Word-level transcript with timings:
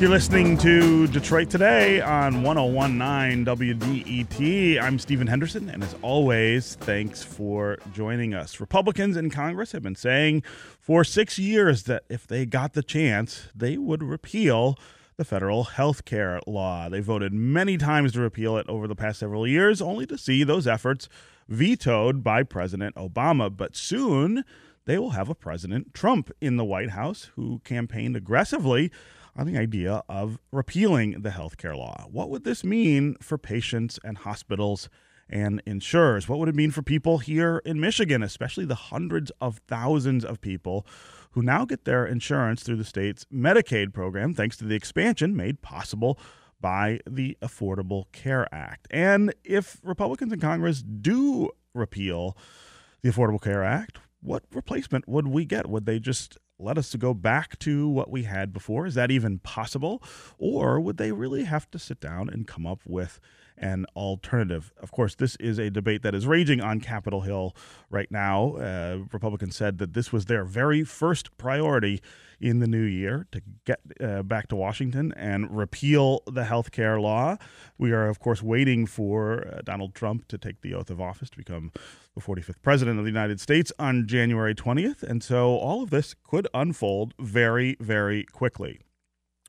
You're 0.00 0.10
listening 0.10 0.58
to 0.58 1.06
Detroit 1.06 1.48
Today 1.48 2.00
on 2.00 2.42
1019 2.42 3.44
WDET. 3.46 4.82
I'm 4.82 4.98
Stephen 4.98 5.28
Henderson, 5.28 5.70
and 5.70 5.82
as 5.84 5.94
always, 6.02 6.74
thanks 6.74 7.22
for 7.22 7.78
joining 7.92 8.34
us. 8.34 8.60
Republicans 8.60 9.16
in 9.16 9.30
Congress 9.30 9.72
have 9.72 9.82
been 9.82 9.94
saying 9.94 10.42
for 10.80 11.04
six 11.04 11.38
years 11.38 11.84
that 11.84 12.02
if 12.10 12.26
they 12.26 12.44
got 12.44 12.74
the 12.74 12.82
chance, 12.82 13.48
they 13.54 13.78
would 13.78 14.02
repeal 14.02 14.76
the 15.16 15.24
federal 15.24 15.64
health 15.64 16.04
care 16.04 16.40
law. 16.46 16.88
They 16.88 17.00
voted 17.00 17.32
many 17.32 17.78
times 17.78 18.12
to 18.12 18.20
repeal 18.20 18.58
it 18.58 18.68
over 18.68 18.88
the 18.88 18.96
past 18.96 19.20
several 19.20 19.46
years, 19.46 19.80
only 19.80 20.06
to 20.06 20.18
see 20.18 20.42
those 20.42 20.66
efforts 20.66 21.08
vetoed 21.48 22.24
by 22.24 22.42
President 22.42 22.96
Obama. 22.96 23.56
But 23.56 23.76
soon, 23.76 24.44
they 24.86 24.98
will 24.98 25.10
have 25.10 25.28
a 25.28 25.34
President 25.34 25.94
Trump 25.94 26.30
in 26.40 26.56
the 26.56 26.64
White 26.64 26.90
House 26.90 27.30
who 27.36 27.60
campaigned 27.64 28.16
aggressively 28.16 28.90
on 29.36 29.46
the 29.46 29.58
idea 29.58 30.02
of 30.08 30.38
repealing 30.52 31.22
the 31.22 31.30
health 31.30 31.56
care 31.56 31.76
law. 31.76 32.06
What 32.10 32.30
would 32.30 32.44
this 32.44 32.64
mean 32.64 33.16
for 33.20 33.38
patients 33.38 33.98
and 34.04 34.18
hospitals 34.18 34.88
and 35.28 35.62
insurers? 35.66 36.28
What 36.28 36.38
would 36.38 36.48
it 36.48 36.54
mean 36.54 36.70
for 36.70 36.82
people 36.82 37.18
here 37.18 37.62
in 37.64 37.80
Michigan, 37.80 38.22
especially 38.22 38.64
the 38.64 38.74
hundreds 38.74 39.32
of 39.40 39.60
thousands 39.66 40.24
of 40.24 40.40
people 40.40 40.86
who 41.32 41.42
now 41.42 41.64
get 41.64 41.84
their 41.84 42.06
insurance 42.06 42.62
through 42.62 42.76
the 42.76 42.84
state's 42.84 43.24
Medicaid 43.32 43.92
program 43.92 44.34
thanks 44.34 44.56
to 44.58 44.64
the 44.64 44.76
expansion 44.76 45.34
made 45.34 45.62
possible 45.62 46.18
by 46.60 47.00
the 47.08 47.36
Affordable 47.42 48.04
Care 48.12 48.46
Act? 48.54 48.86
And 48.90 49.34
if 49.44 49.80
Republicans 49.82 50.32
in 50.32 50.40
Congress 50.40 50.82
do 50.82 51.50
repeal 51.74 52.36
the 53.02 53.10
Affordable 53.10 53.42
Care 53.42 53.64
Act, 53.64 53.98
what 54.20 54.44
replacement 54.52 55.08
would 55.08 55.26
we 55.26 55.44
get? 55.44 55.68
Would 55.68 55.86
they 55.86 55.98
just 55.98 56.38
let 56.58 56.78
us 56.78 56.94
go 56.94 57.14
back 57.14 57.58
to 57.60 57.88
what 57.88 58.10
we 58.10 58.24
had 58.24 58.52
before? 58.52 58.86
Is 58.86 58.94
that 58.94 59.10
even 59.10 59.38
possible? 59.38 60.02
Or 60.38 60.80
would 60.80 60.96
they 60.96 61.12
really 61.12 61.44
have 61.44 61.70
to 61.72 61.78
sit 61.78 62.00
down 62.00 62.28
and 62.28 62.46
come 62.46 62.66
up 62.66 62.80
with 62.86 63.20
an 63.56 63.86
alternative? 63.96 64.72
Of 64.80 64.92
course, 64.92 65.14
this 65.14 65.36
is 65.36 65.58
a 65.58 65.70
debate 65.70 66.02
that 66.02 66.14
is 66.14 66.26
raging 66.26 66.60
on 66.60 66.80
Capitol 66.80 67.22
Hill 67.22 67.54
right 67.90 68.10
now. 68.10 68.56
Uh, 68.56 68.98
Republicans 69.12 69.56
said 69.56 69.78
that 69.78 69.94
this 69.94 70.12
was 70.12 70.26
their 70.26 70.44
very 70.44 70.84
first 70.84 71.36
priority 71.38 72.00
in 72.40 72.58
the 72.58 72.66
new 72.66 72.82
year 72.82 73.26
to 73.32 73.40
get 73.64 73.80
uh, 74.00 74.22
back 74.22 74.48
to 74.48 74.56
Washington 74.56 75.12
and 75.16 75.56
repeal 75.56 76.22
the 76.26 76.44
health 76.44 76.72
care 76.72 77.00
law. 77.00 77.36
We 77.78 77.92
are, 77.92 78.08
of 78.08 78.18
course, 78.18 78.42
waiting 78.42 78.86
for 78.86 79.46
uh, 79.46 79.60
Donald 79.64 79.94
Trump 79.94 80.28
to 80.28 80.38
take 80.38 80.60
the 80.60 80.74
oath 80.74 80.90
of 80.90 81.00
office 81.00 81.30
to 81.30 81.36
become 81.36 81.72
the 82.14 82.20
45th 82.20 82.62
president 82.62 82.98
of 82.98 83.04
the 83.04 83.10
United 83.10 83.40
States 83.40 83.72
on 83.78 84.06
January 84.06 84.54
20th. 84.54 85.02
And 85.02 85.22
so 85.22 85.56
all 85.56 85.82
of 85.82 85.90
this 85.90 86.14
could 86.22 86.46
unfold 86.52 87.14
very, 87.18 87.76
very 87.80 88.24
quickly. 88.24 88.80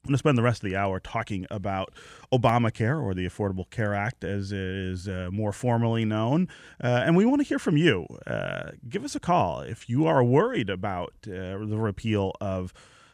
I'm 0.06 0.09
going 0.09 0.14
to 0.14 0.20
spend 0.20 0.38
the 0.38 0.44
rest 0.44 0.64
of 0.64 0.70
the 0.70 0.75
hour 0.75 1.00
talking 1.00 1.48
about 1.50 1.92
Obamacare 2.31 3.02
or 3.02 3.16
the 3.16 3.25
Affordable 3.25 3.67
Care 3.72 3.95
Act, 3.95 4.23
as 4.23 4.52
it 4.52 4.59
is 4.59 5.08
uh, 5.08 5.30
more 5.31 5.52
formally 5.52 6.06
known. 6.06 6.47
Uh, 6.84 7.02
and 7.03 7.17
we 7.17 7.25
want 7.25 7.42
to 7.42 7.47
hear 7.47 7.58
from 7.58 7.75
you. 7.75 8.06
Uh, 8.28 8.73
give 8.88 9.03
us 9.03 9.16
a 9.16 9.20
call 9.20 9.62
if 9.62 9.89
you 9.89 10.06
are 10.06 10.23
worried 10.23 10.70
about 10.70 11.14
uh, 11.25 11.58
the 11.58 11.78
repeal 11.80 12.34
of 12.39 12.72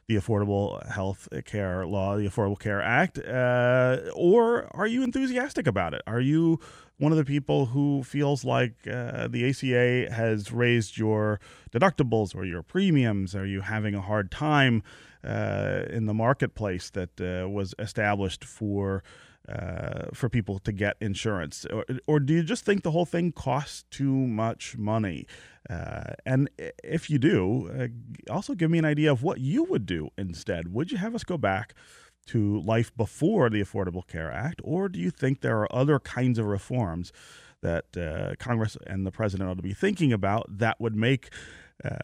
the 0.07 0.17
Affordable 0.17 0.85
Health 0.85 1.29
Care 1.45 1.87
Law, 1.87 2.17
the 2.17 2.27
Affordable 2.27 2.59
Care 2.59 2.81
Act, 2.81 3.19
uh, 3.19 4.11
or 4.13 4.67
are 4.75 4.87
you 4.87 5.01
enthusiastic 5.01 5.67
about 5.67 5.93
it? 5.93 6.01
Are 6.05 6.19
you 6.19 6.59
one 6.97 7.13
of 7.13 7.17
the 7.17 7.23
people 7.23 7.67
who 7.67 8.03
feels 8.03 8.43
like 8.43 8.73
uh, 8.85 9.29
the 9.29 9.49
ACA 9.49 10.13
has 10.13 10.51
raised 10.51 10.97
your 10.97 11.39
deductibles 11.71 12.35
or 12.35 12.43
your 12.43 12.61
premiums? 12.61 13.33
Are 13.33 13.45
you 13.45 13.61
having 13.61 13.95
a 13.95 14.01
hard 14.01 14.29
time 14.29 14.83
in 15.23 16.05
the 16.05 16.13
marketplace 16.13 16.89
that 16.91 17.19
uh, 17.19 17.47
was 17.49 17.73
established 17.79 18.43
for? 18.43 19.03
Uh, 19.49 20.05
for 20.13 20.29
people 20.29 20.59
to 20.59 20.71
get 20.71 20.95
insurance, 21.01 21.65
or, 21.73 21.83
or, 22.05 22.19
do 22.19 22.31
you 22.31 22.43
just 22.43 22.63
think 22.63 22.83
the 22.83 22.91
whole 22.91 23.07
thing 23.07 23.31
costs 23.31 23.85
too 23.89 24.13
much 24.13 24.77
money? 24.77 25.25
Uh, 25.67 26.13
and 26.27 26.47
if 26.83 27.09
you 27.09 27.17
do, 27.17 27.67
uh, 27.75 28.31
also 28.31 28.53
give 28.53 28.69
me 28.69 28.77
an 28.77 28.85
idea 28.85 29.11
of 29.11 29.23
what 29.23 29.39
you 29.39 29.63
would 29.63 29.87
do 29.87 30.09
instead. 30.15 30.71
Would 30.71 30.91
you 30.91 30.99
have 30.99 31.15
us 31.15 31.23
go 31.23 31.39
back 31.39 31.73
to 32.27 32.61
life 32.61 32.95
before 32.95 33.49
the 33.49 33.61
Affordable 33.61 34.05
Care 34.07 34.31
Act, 34.31 34.61
or 34.63 34.87
do 34.87 34.99
you 34.99 35.09
think 35.09 35.41
there 35.41 35.59
are 35.59 35.75
other 35.75 35.99
kinds 35.99 36.37
of 36.37 36.45
reforms 36.45 37.11
that 37.61 37.97
uh, 37.97 38.35
Congress 38.37 38.77
and 38.85 39.05
the 39.05 39.11
president 39.11 39.49
ought 39.49 39.57
to 39.57 39.63
be 39.63 39.73
thinking 39.73 40.13
about 40.13 40.45
that 40.59 40.79
would 40.79 40.95
make 40.95 41.29
uh, 41.83 41.97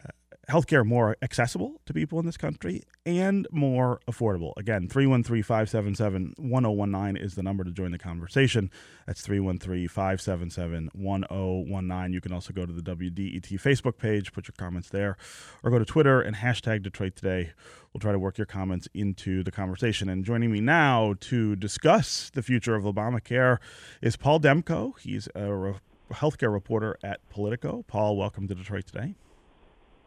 healthcare 0.48 0.84
more 0.84 1.14
accessible 1.20 1.80
to 1.84 1.92
people 1.92 2.18
in 2.18 2.24
this 2.24 2.38
country 2.38 2.82
and 3.04 3.46
more 3.52 4.00
affordable. 4.08 4.52
Again, 4.56 4.88
313 4.88 5.42
577 5.42 6.34
1019 6.38 7.22
is 7.22 7.34
the 7.34 7.42
number 7.42 7.64
to 7.64 7.70
join 7.70 7.90
the 7.90 7.98
conversation. 7.98 8.70
That's 9.06 9.20
313 9.20 9.88
577 9.88 10.90
1019. 10.94 12.12
You 12.14 12.20
can 12.20 12.32
also 12.32 12.52
go 12.54 12.64
to 12.64 12.72
the 12.72 12.82
WDET 12.82 13.60
Facebook 13.60 13.98
page, 13.98 14.32
put 14.32 14.48
your 14.48 14.54
comments 14.56 14.88
there, 14.88 15.18
or 15.62 15.70
go 15.70 15.78
to 15.78 15.84
Twitter 15.84 16.20
and 16.20 16.36
hashtag 16.36 16.82
Detroit 16.82 17.14
Today. 17.14 17.52
We'll 17.92 18.00
try 18.00 18.12
to 18.12 18.18
work 18.18 18.38
your 18.38 18.46
comments 18.46 18.88
into 18.94 19.42
the 19.42 19.50
conversation. 19.50 20.08
And 20.08 20.24
joining 20.24 20.50
me 20.50 20.60
now 20.60 21.14
to 21.20 21.56
discuss 21.56 22.30
the 22.30 22.42
future 22.42 22.74
of 22.74 22.84
Obamacare 22.84 23.58
is 24.00 24.16
Paul 24.16 24.40
Demko. 24.40 24.98
He's 24.98 25.28
a 25.34 25.52
re- 25.52 25.74
healthcare 26.10 26.52
reporter 26.52 26.96
at 27.02 27.26
Politico. 27.28 27.84
Paul, 27.86 28.16
welcome 28.16 28.48
to 28.48 28.54
Detroit 28.54 28.86
Today. 28.86 29.14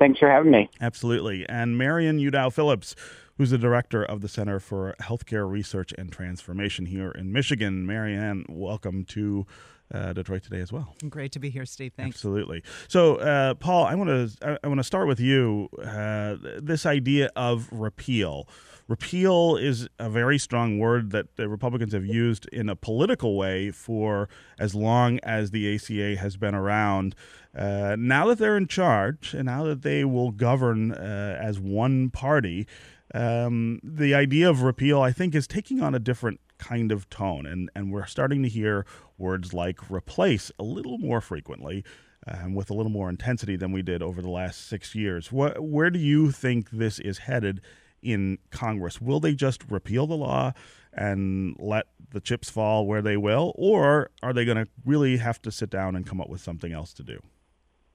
Thanks 0.01 0.17
for 0.17 0.27
having 0.27 0.49
me. 0.49 0.67
Absolutely. 0.81 1.47
And 1.47 1.77
Marianne 1.77 2.17
Udow 2.17 2.51
Phillips, 2.51 2.95
who's 3.37 3.51
the 3.51 3.59
director 3.59 4.03
of 4.03 4.21
the 4.21 4.27
Center 4.27 4.59
for 4.59 4.95
Healthcare 4.99 5.47
Research 5.47 5.93
and 5.95 6.11
Transformation 6.11 6.87
here 6.87 7.11
in 7.11 7.31
Michigan. 7.31 7.85
Marianne, 7.85 8.43
welcome 8.49 9.05
to 9.05 9.45
uh, 9.93 10.13
Detroit 10.13 10.43
today 10.43 10.59
as 10.59 10.71
well. 10.71 10.95
Great 11.09 11.31
to 11.33 11.39
be 11.39 11.49
here, 11.49 11.65
Steve. 11.65 11.93
Thanks. 11.95 12.15
Absolutely. 12.15 12.63
So, 12.87 13.15
uh, 13.15 13.53
Paul, 13.55 13.85
I 13.85 13.95
want 13.95 14.09
to 14.09 14.59
I 14.63 14.67
want 14.67 14.79
to 14.79 14.83
start 14.83 15.07
with 15.07 15.19
you. 15.19 15.69
Uh, 15.83 16.35
this 16.61 16.85
idea 16.85 17.29
of 17.35 17.67
repeal. 17.71 18.47
Repeal 18.87 19.55
is 19.55 19.87
a 19.99 20.09
very 20.09 20.37
strong 20.37 20.77
word 20.77 21.11
that 21.11 21.37
the 21.37 21.47
Republicans 21.47 21.93
have 21.93 22.05
used 22.05 22.45
in 22.47 22.67
a 22.67 22.75
political 22.75 23.37
way 23.37 23.71
for 23.71 24.27
as 24.59 24.75
long 24.75 25.17
as 25.23 25.51
the 25.51 25.73
ACA 25.75 26.17
has 26.17 26.35
been 26.35 26.53
around. 26.53 27.15
Uh, 27.57 27.95
now 27.97 28.27
that 28.27 28.37
they're 28.37 28.57
in 28.57 28.67
charge, 28.67 29.33
and 29.33 29.45
now 29.45 29.63
that 29.63 29.81
they 29.81 30.03
will 30.03 30.31
govern 30.31 30.91
uh, 30.91 31.37
as 31.41 31.57
one 31.57 32.09
party, 32.09 32.67
um, 33.13 33.79
the 33.83 34.13
idea 34.13 34.49
of 34.49 34.61
repeal, 34.61 35.01
I 35.01 35.11
think, 35.11 35.35
is 35.35 35.47
taking 35.47 35.81
on 35.81 35.95
a 35.95 35.99
different 35.99 36.39
kind 36.61 36.91
of 36.91 37.09
tone, 37.09 37.45
and 37.45 37.69
and 37.75 37.91
we're 37.91 38.05
starting 38.05 38.43
to 38.43 38.49
hear 38.49 38.85
words 39.17 39.53
like 39.53 39.91
replace 39.91 40.51
a 40.57 40.63
little 40.63 40.97
more 40.97 41.19
frequently. 41.19 41.83
Um, 42.27 42.53
with 42.53 42.69
a 42.69 42.75
little 42.75 42.91
more 42.91 43.09
intensity 43.09 43.55
than 43.55 43.71
we 43.71 43.81
did 43.81 44.03
over 44.03 44.21
the 44.21 44.29
last 44.29 44.67
six 44.67 44.93
years. 44.93 45.31
What, 45.31 45.59
where 45.59 45.89
do 45.89 45.97
you 45.97 46.29
think 46.29 46.69
this 46.69 46.99
is 46.99 47.17
headed 47.17 47.61
in 48.03 48.37
Congress? 48.51 49.01
Will 49.01 49.19
they 49.19 49.33
just 49.33 49.63
repeal 49.71 50.05
the 50.05 50.13
law 50.13 50.53
and 50.93 51.55
let 51.57 51.87
the 52.11 52.19
chips 52.19 52.47
fall 52.47 52.85
where 52.85 53.01
they 53.01 53.17
will, 53.17 53.53
or 53.55 54.11
are 54.21 54.33
they 54.33 54.45
going 54.45 54.57
to 54.57 54.67
really 54.85 55.17
have 55.17 55.41
to 55.41 55.51
sit 55.51 55.71
down 55.71 55.95
and 55.95 56.05
come 56.05 56.21
up 56.21 56.29
with 56.29 56.41
something 56.41 56.71
else 56.71 56.93
to 56.93 57.03
do? 57.03 57.19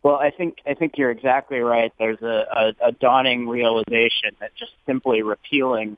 Well, 0.03 0.17
I 0.17 0.31
think 0.31 0.59
I 0.67 0.75
think 0.75 0.95
you're 0.97 1.11
exactly 1.11 1.59
right. 1.59 1.93
There's 1.99 2.23
a, 2.23 2.47
a, 2.83 2.89
a 2.89 2.93
dawning 2.93 3.49
realization 3.49 4.37
that 4.41 4.55
just 4.57 4.73
simply 4.87 5.23
repealing 5.23 5.97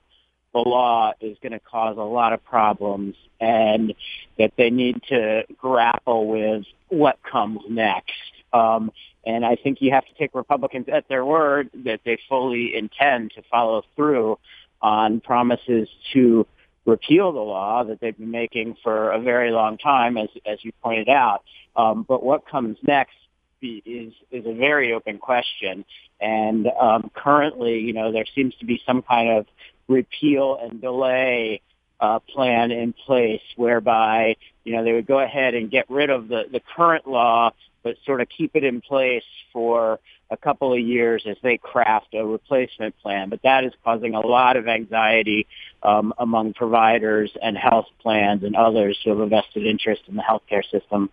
the 0.52 0.60
law 0.60 1.12
is 1.20 1.36
going 1.42 1.52
to 1.52 1.60
cause 1.60 1.96
a 1.96 2.02
lot 2.02 2.32
of 2.32 2.44
problems 2.44 3.14
and 3.40 3.94
that 4.38 4.52
they 4.56 4.70
need 4.70 5.02
to 5.08 5.44
grapple 5.56 6.26
with 6.28 6.64
what 6.88 7.18
comes 7.22 7.60
next. 7.68 8.12
Um, 8.52 8.90
and 9.26 9.44
I 9.44 9.56
think 9.56 9.82
you 9.82 9.92
have 9.92 10.06
to 10.06 10.14
take 10.18 10.34
Republicans 10.34 10.86
at 10.90 11.06
their 11.08 11.24
word 11.24 11.70
that 11.84 12.00
they 12.04 12.18
fully 12.28 12.74
intend 12.74 13.32
to 13.32 13.42
follow 13.50 13.82
through 13.94 14.38
on 14.80 15.20
promises 15.20 15.88
to 16.12 16.46
repeal 16.86 17.32
the 17.32 17.40
law 17.40 17.84
that 17.84 18.00
they've 18.00 18.16
been 18.16 18.30
making 18.30 18.76
for 18.82 19.10
a 19.10 19.20
very 19.20 19.50
long 19.50 19.76
time, 19.76 20.16
as 20.16 20.28
as 20.46 20.58
you 20.64 20.72
pointed 20.82 21.08
out. 21.08 21.42
Um, 21.76 22.06
but 22.08 22.22
what 22.22 22.48
comes 22.48 22.78
next 22.82 23.14
be, 23.60 23.82
is 23.84 24.14
is 24.30 24.46
a 24.46 24.54
very 24.54 24.92
open 24.92 25.18
question. 25.18 25.84
And 26.20 26.66
um, 26.80 27.10
currently, 27.14 27.80
you 27.80 27.92
know, 27.92 28.10
there 28.10 28.24
seems 28.34 28.54
to 28.56 28.64
be 28.64 28.80
some 28.86 29.02
kind 29.02 29.38
of 29.38 29.46
repeal 29.88 30.58
and 30.62 30.80
delay 30.80 31.62
uh, 32.00 32.20
plan 32.20 32.70
in 32.70 32.92
place 32.92 33.42
whereby, 33.56 34.36
you 34.64 34.76
know, 34.76 34.84
they 34.84 34.92
would 34.92 35.06
go 35.06 35.18
ahead 35.18 35.54
and 35.54 35.70
get 35.70 35.88
rid 35.90 36.10
of 36.10 36.28
the, 36.28 36.44
the 36.50 36.60
current 36.76 37.06
law, 37.06 37.50
but 37.82 37.96
sort 38.04 38.20
of 38.20 38.28
keep 38.28 38.54
it 38.54 38.64
in 38.64 38.80
place 38.80 39.24
for 39.52 39.98
a 40.30 40.36
couple 40.36 40.72
of 40.72 40.78
years 40.78 41.24
as 41.26 41.36
they 41.42 41.56
craft 41.56 42.14
a 42.14 42.24
replacement 42.24 42.96
plan. 42.98 43.30
But 43.30 43.42
that 43.42 43.64
is 43.64 43.72
causing 43.82 44.14
a 44.14 44.20
lot 44.20 44.56
of 44.56 44.68
anxiety 44.68 45.46
um, 45.82 46.12
among 46.18 46.52
providers 46.52 47.34
and 47.40 47.56
health 47.56 47.86
plans 48.00 48.44
and 48.44 48.54
others 48.54 48.98
who 49.02 49.10
have 49.10 49.20
a 49.20 49.26
vested 49.26 49.66
interest 49.66 50.02
in 50.06 50.16
the 50.16 50.22
healthcare 50.22 50.68
system. 50.70 51.10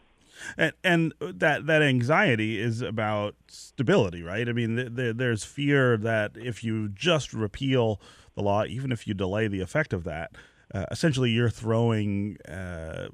And, 0.57 0.74
and 0.83 1.13
that 1.21 1.66
that 1.68 1.81
anxiety 1.81 2.60
is 2.60 2.81
about 2.81 3.36
stability, 3.48 4.21
right? 4.21 4.50
I 4.50 4.51
mean, 4.51 4.75
th- 4.75 4.95
th- 4.95 5.16
there's 5.16 5.45
fear 5.45 5.95
that 5.98 6.33
if 6.36 6.62
you 6.62 6.89
just 6.89 7.33
repeal 7.33 8.01
the 8.35 8.41
law, 8.41 8.65
even 8.65 8.91
if 8.91 9.07
you 9.07 9.13
delay 9.13 9.47
the 9.47 9.61
effect 9.61 9.93
of 9.93 10.03
that, 10.03 10.31
uh, 10.73 10.85
essentially 10.91 11.29
you're 11.29 11.49
throwing 11.49 12.37
uh, 12.47 13.07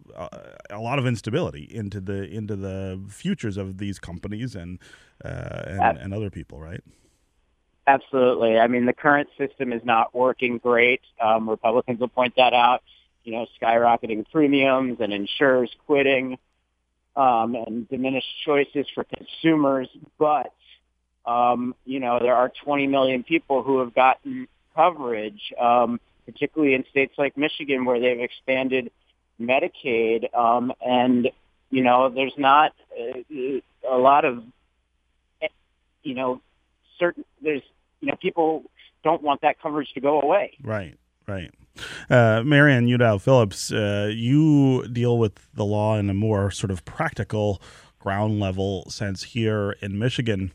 a, 0.69 0.79
lot 0.79 0.99
of 0.99 1.05
instability 1.05 1.67
into 1.69 1.99
the 1.99 2.23
into 2.23 2.55
the 2.55 2.99
futures 3.09 3.57
of 3.57 3.77
these 3.77 3.99
companies 3.99 4.55
and 4.55 4.79
uh, 5.23 5.63
and, 5.65 5.97
and, 5.97 6.13
other 6.13 6.29
people, 6.29 6.59
right? 6.59 6.81
Absolutely. 7.85 8.57
I 8.57 8.67
mean, 8.67 8.85
the 8.85 8.93
current 8.93 9.29
system 9.37 9.73
is 9.73 9.83
not 9.83 10.15
working 10.15 10.57
great. 10.57 11.01
Um, 11.19 11.49
Republicans 11.49 11.99
will 11.99 12.07
point 12.07 12.35
that 12.37 12.53
out. 12.53 12.83
You 13.23 13.33
know, 13.33 13.45
skyrocketing 13.61 14.25
premiums 14.31 14.97
and 14.99 15.13
insurers 15.13 15.69
quitting 15.85 16.39
um, 17.15 17.55
and 17.55 17.87
diminished 17.87 18.27
choices 18.45 18.87
for 18.95 19.03
consumers. 19.03 19.89
But 20.17 20.53
um, 21.25 21.75
you 21.85 21.99
know, 21.99 22.19
there 22.19 22.35
are 22.35 22.51
20 22.63 22.87
million 22.87 23.23
people 23.23 23.61
who 23.61 23.79
have 23.79 23.93
gotten 23.93 24.47
coverage. 24.75 25.53
Um, 25.59 25.99
particularly 26.25 26.73
in 26.73 26.85
states 26.89 27.13
like 27.17 27.35
Michigan 27.37 27.83
where 27.85 27.99
they've 27.99 28.19
expanded 28.19 28.91
Medicaid. 29.39 30.33
Um, 30.35 30.71
and, 30.85 31.29
you 31.69 31.83
know, 31.83 32.09
there's 32.09 32.37
not 32.37 32.73
uh, 32.97 33.19
a 33.89 33.97
lot 33.97 34.25
of, 34.25 34.43
you 36.03 36.13
know, 36.13 36.41
certain, 36.99 37.25
there's, 37.41 37.63
you 37.99 38.07
know, 38.07 38.15
people 38.15 38.63
don't 39.03 39.21
want 39.21 39.41
that 39.41 39.59
coverage 39.61 39.91
to 39.93 39.99
go 39.99 40.21
away. 40.21 40.53
Right, 40.63 40.95
right. 41.27 41.51
Uh, 42.09 42.43
Marianne 42.45 42.87
Udow 42.87 43.19
Phillips, 43.19 43.71
uh, 43.71 44.11
you 44.13 44.87
deal 44.87 45.17
with 45.17 45.49
the 45.53 45.65
law 45.65 45.97
in 45.97 46.09
a 46.09 46.13
more 46.13 46.51
sort 46.51 46.71
of 46.71 46.85
practical 46.85 47.61
ground 47.99 48.39
level 48.39 48.89
sense 48.89 49.23
here 49.23 49.75
in 49.81 49.97
Michigan. 49.97 50.51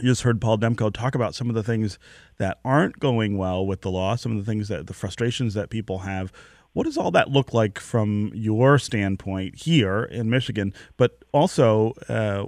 You 0.00 0.08
just 0.08 0.22
heard 0.22 0.40
Paul 0.40 0.58
Demko 0.58 0.92
talk 0.92 1.14
about 1.14 1.34
some 1.34 1.48
of 1.48 1.54
the 1.54 1.62
things 1.62 1.98
that 2.38 2.58
aren't 2.64 2.98
going 2.98 3.36
well 3.36 3.66
with 3.66 3.82
the 3.82 3.90
law, 3.90 4.16
some 4.16 4.32
of 4.32 4.38
the 4.38 4.50
things 4.50 4.68
that 4.68 4.86
the 4.86 4.94
frustrations 4.94 5.54
that 5.54 5.70
people 5.70 6.00
have. 6.00 6.32
What 6.72 6.84
does 6.84 6.96
all 6.96 7.10
that 7.10 7.30
look 7.30 7.52
like 7.52 7.78
from 7.78 8.30
your 8.34 8.78
standpoint 8.78 9.56
here 9.62 10.04
in 10.04 10.30
Michigan? 10.30 10.72
But 10.96 11.24
also, 11.32 11.92
uh, 12.08 12.46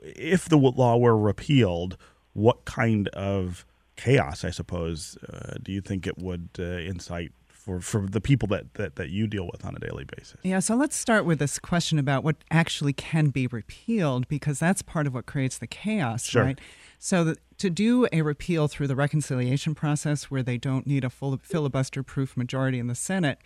if 0.00 0.48
the 0.48 0.56
law 0.56 0.96
were 0.96 1.18
repealed, 1.18 1.96
what 2.32 2.64
kind 2.64 3.08
of 3.08 3.66
chaos, 3.96 4.44
I 4.44 4.50
suppose, 4.50 5.18
uh, 5.28 5.54
do 5.60 5.72
you 5.72 5.80
think 5.80 6.06
it 6.06 6.18
would 6.18 6.50
uh, 6.58 6.62
incite 6.62 7.32
for, 7.68 7.80
for 7.80 8.06
the 8.06 8.20
people 8.20 8.48
that, 8.48 8.74
that, 8.74 8.96
that 8.96 9.10
you 9.10 9.26
deal 9.26 9.48
with 9.52 9.64
on 9.64 9.76
a 9.76 9.78
daily 9.78 10.04
basis. 10.04 10.36
Yeah, 10.42 10.60
so 10.60 10.74
let's 10.74 10.96
start 10.96 11.26
with 11.26 11.38
this 11.38 11.58
question 11.58 11.98
about 11.98 12.24
what 12.24 12.36
actually 12.50 12.94
can 12.94 13.28
be 13.28 13.46
repealed 13.46 14.26
because 14.28 14.58
that's 14.58 14.80
part 14.80 15.06
of 15.06 15.12
what 15.12 15.26
creates 15.26 15.58
the 15.58 15.66
chaos, 15.66 16.24
sure. 16.24 16.44
right? 16.44 16.60
So 16.98 17.24
the, 17.24 17.36
to 17.58 17.70
do 17.70 18.08
a 18.12 18.22
repeal 18.22 18.68
through 18.68 18.88
the 18.88 18.96
reconciliation 18.96 19.74
process 19.74 20.24
where 20.24 20.42
they 20.42 20.58
don't 20.58 20.86
need 20.86 21.04
a 21.04 21.10
full 21.10 21.36
filibuster 21.42 22.02
proof 22.02 22.36
majority 22.36 22.78
in 22.78 22.88
the 22.88 22.94
Senate 22.94 23.38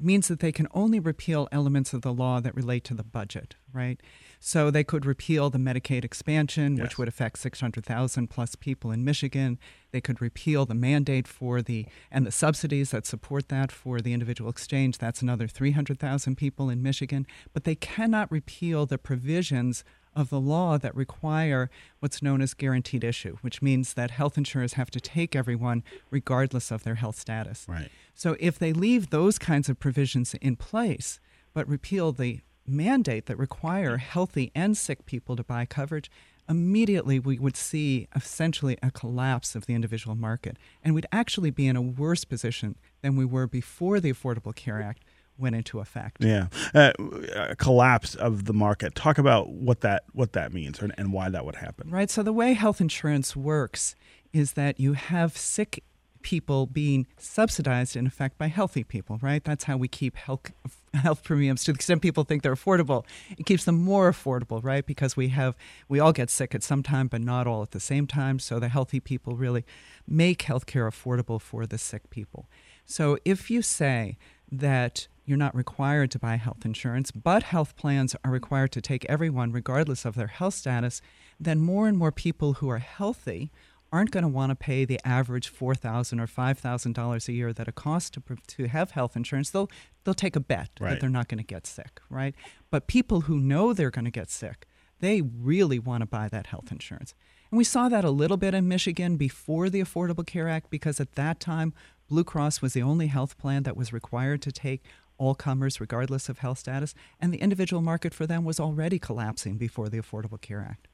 means 0.00 0.28
that 0.28 0.40
they 0.40 0.52
can 0.52 0.68
only 0.72 1.00
repeal 1.00 1.48
elements 1.50 1.92
of 1.92 2.02
the 2.02 2.12
law 2.12 2.40
that 2.40 2.54
relate 2.54 2.84
to 2.84 2.94
the 2.94 3.02
budget, 3.02 3.56
right? 3.72 4.00
So 4.38 4.70
they 4.70 4.84
could 4.84 5.04
repeal 5.04 5.50
the 5.50 5.58
Medicaid 5.58 6.04
expansion, 6.04 6.76
yes. 6.76 6.84
which 6.84 6.98
would 6.98 7.08
affect 7.08 7.38
600,000 7.38 8.28
plus 8.28 8.54
people 8.54 8.92
in 8.92 9.04
Michigan. 9.04 9.58
They 9.90 10.00
could 10.00 10.20
repeal 10.20 10.66
the 10.66 10.74
mandate 10.74 11.26
for 11.26 11.60
the 11.62 11.86
and 12.10 12.24
the 12.24 12.30
subsidies 12.30 12.92
that 12.92 13.06
support 13.06 13.48
that 13.48 13.72
for 13.72 14.00
the 14.00 14.12
individual 14.12 14.50
exchange. 14.50 14.98
That's 14.98 15.22
another 15.22 15.48
300,000 15.48 16.36
people 16.36 16.70
in 16.70 16.82
Michigan. 16.82 17.26
But 17.52 17.64
they 17.64 17.74
cannot 17.74 18.30
repeal 18.30 18.86
the 18.86 18.98
provisions 18.98 19.82
of 20.14 20.30
the 20.30 20.40
law 20.40 20.78
that 20.78 20.94
require 20.94 21.70
what's 22.00 22.22
known 22.22 22.40
as 22.40 22.54
guaranteed 22.54 23.04
issue, 23.04 23.36
which 23.40 23.62
means 23.62 23.94
that 23.94 24.10
health 24.10 24.36
insurers 24.36 24.74
have 24.74 24.90
to 24.90 25.00
take 25.00 25.36
everyone 25.36 25.82
regardless 26.10 26.70
of 26.70 26.84
their 26.84 26.96
health 26.96 27.18
status. 27.18 27.66
Right. 27.68 27.90
So 28.14 28.36
if 28.40 28.58
they 28.58 28.72
leave 28.72 29.10
those 29.10 29.38
kinds 29.38 29.68
of 29.68 29.78
provisions 29.78 30.34
in 30.34 30.56
place, 30.56 31.20
but 31.54 31.68
repeal 31.68 32.12
the 32.12 32.40
mandate 32.66 33.26
that 33.26 33.38
require 33.38 33.96
healthy 33.96 34.52
and 34.54 34.76
sick 34.76 35.06
people 35.06 35.36
to 35.36 35.44
buy 35.44 35.64
coverage, 35.64 36.10
immediately 36.48 37.18
we 37.18 37.38
would 37.38 37.56
see 37.56 38.08
essentially 38.14 38.78
a 38.82 38.90
collapse 38.90 39.54
of 39.54 39.66
the 39.66 39.74
individual 39.74 40.14
market. 40.14 40.56
And 40.82 40.94
we'd 40.94 41.06
actually 41.12 41.50
be 41.50 41.66
in 41.66 41.76
a 41.76 41.82
worse 41.82 42.24
position 42.24 42.76
than 43.02 43.16
we 43.16 43.24
were 43.24 43.46
before 43.46 44.00
the 44.00 44.12
Affordable 44.12 44.54
Care 44.54 44.82
Act 44.82 45.02
went 45.38 45.56
into 45.56 45.80
effect. 45.80 46.18
Yeah, 46.22 46.48
uh, 46.74 46.92
a 47.34 47.56
collapse 47.56 48.14
of 48.14 48.44
the 48.44 48.52
market. 48.52 48.94
Talk 48.94 49.18
about 49.18 49.50
what 49.50 49.80
that 49.80 50.04
what 50.12 50.32
that 50.32 50.52
means 50.52 50.80
and, 50.80 50.92
and 50.98 51.12
why 51.12 51.28
that 51.28 51.44
would 51.44 51.56
happen. 51.56 51.90
Right. 51.90 52.10
So 52.10 52.22
the 52.22 52.32
way 52.32 52.52
health 52.54 52.80
insurance 52.80 53.36
works 53.36 53.94
is 54.32 54.52
that 54.52 54.78
you 54.78 54.92
have 54.92 55.36
sick 55.36 55.82
people 56.22 56.66
being 56.66 57.06
subsidized 57.16 57.96
in 57.96 58.06
effect 58.06 58.36
by 58.38 58.48
healthy 58.48 58.84
people, 58.84 59.18
right? 59.22 59.42
That's 59.44 59.64
how 59.64 59.76
we 59.76 59.88
keep 59.88 60.16
health 60.16 60.52
health 60.94 61.22
premiums 61.22 61.64
to 61.64 61.72
the 61.72 61.76
extent 61.76 62.02
people 62.02 62.24
think 62.24 62.42
they're 62.42 62.54
affordable. 62.54 63.04
It 63.36 63.46
keeps 63.46 63.64
them 63.64 63.76
more 63.76 64.10
affordable, 64.10 64.62
right? 64.62 64.84
Because 64.84 65.16
we 65.16 65.28
have 65.28 65.56
we 65.88 66.00
all 66.00 66.12
get 66.12 66.30
sick 66.30 66.54
at 66.54 66.62
some 66.62 66.82
time, 66.82 67.08
but 67.08 67.20
not 67.20 67.46
all 67.46 67.62
at 67.62 67.70
the 67.70 67.80
same 67.80 68.06
time. 68.06 68.38
So 68.38 68.58
the 68.58 68.68
healthy 68.68 69.00
people 69.00 69.36
really 69.36 69.64
make 70.06 70.42
healthcare 70.42 70.88
affordable 70.88 71.40
for 71.40 71.66
the 71.66 71.78
sick 71.78 72.10
people. 72.10 72.48
So 72.84 73.18
if 73.24 73.50
you 73.50 73.62
say 73.62 74.16
that 74.50 75.08
you're 75.28 75.36
not 75.36 75.54
required 75.54 76.10
to 76.12 76.18
buy 76.18 76.36
health 76.36 76.64
insurance, 76.64 77.10
but 77.10 77.42
health 77.44 77.76
plans 77.76 78.16
are 78.24 78.30
required 78.30 78.72
to 78.72 78.80
take 78.80 79.04
everyone 79.06 79.52
regardless 79.52 80.04
of 80.04 80.14
their 80.14 80.28
health 80.28 80.54
status, 80.54 81.00
then 81.38 81.60
more 81.60 81.86
and 81.86 81.98
more 81.98 82.12
people 82.12 82.54
who 82.54 82.68
are 82.68 82.78
healthy 82.78 83.50
aren't 83.92 84.10
going 84.10 84.22
to 84.22 84.28
want 84.28 84.50
to 84.50 84.56
pay 84.56 84.84
the 84.84 85.00
average 85.04 85.48
four 85.48 85.74
thousand 85.74 86.20
or 86.20 86.26
five 86.26 86.58
thousand 86.58 86.94
dollars 86.94 87.28
a 87.28 87.32
year 87.32 87.52
that 87.52 87.68
it 87.68 87.74
costs 87.74 88.10
to 88.10 88.22
to 88.46 88.68
have 88.68 88.92
health 88.92 89.16
insurance. 89.16 89.50
They'll 89.50 89.70
they'll 90.04 90.14
take 90.14 90.36
a 90.36 90.40
bet 90.40 90.70
right. 90.80 90.90
that 90.90 91.00
they're 91.00 91.10
not 91.10 91.28
going 91.28 91.38
to 91.38 91.44
get 91.44 91.66
sick, 91.66 92.00
right? 92.10 92.34
But 92.70 92.86
people 92.86 93.22
who 93.22 93.38
know 93.38 93.72
they're 93.72 93.90
going 93.90 94.04
to 94.04 94.10
get 94.10 94.30
sick, 94.30 94.66
they 95.00 95.22
really 95.22 95.78
want 95.78 96.02
to 96.02 96.06
buy 96.06 96.28
that 96.28 96.48
health 96.48 96.70
insurance. 96.70 97.14
And 97.50 97.56
we 97.56 97.64
saw 97.64 97.88
that 97.88 98.04
a 98.04 98.10
little 98.10 98.36
bit 98.36 98.52
in 98.52 98.68
Michigan 98.68 99.16
before 99.16 99.70
the 99.70 99.80
Affordable 99.82 100.26
Care 100.26 100.48
Act 100.48 100.70
because 100.70 101.00
at 101.00 101.14
that 101.14 101.40
time 101.40 101.72
Blue 102.08 102.24
Cross 102.24 102.60
was 102.62 102.72
the 102.72 102.82
only 102.82 103.06
health 103.06 103.38
plan 103.38 103.62
that 103.62 103.76
was 103.76 103.92
required 103.92 104.42
to 104.42 104.52
take 104.52 104.82
all 105.18 105.34
comers 105.34 105.80
regardless 105.80 106.28
of 106.28 106.38
health 106.38 106.58
status, 106.58 106.94
and 107.20 107.32
the 107.32 107.38
individual 107.38 107.82
market 107.82 108.14
for 108.14 108.26
them 108.26 108.44
was 108.44 108.58
already 108.58 108.98
collapsing 108.98 109.56
before 109.58 109.88
the 109.88 109.98
Affordable 109.98 110.40
Care 110.40 110.66
Act. 110.68 110.88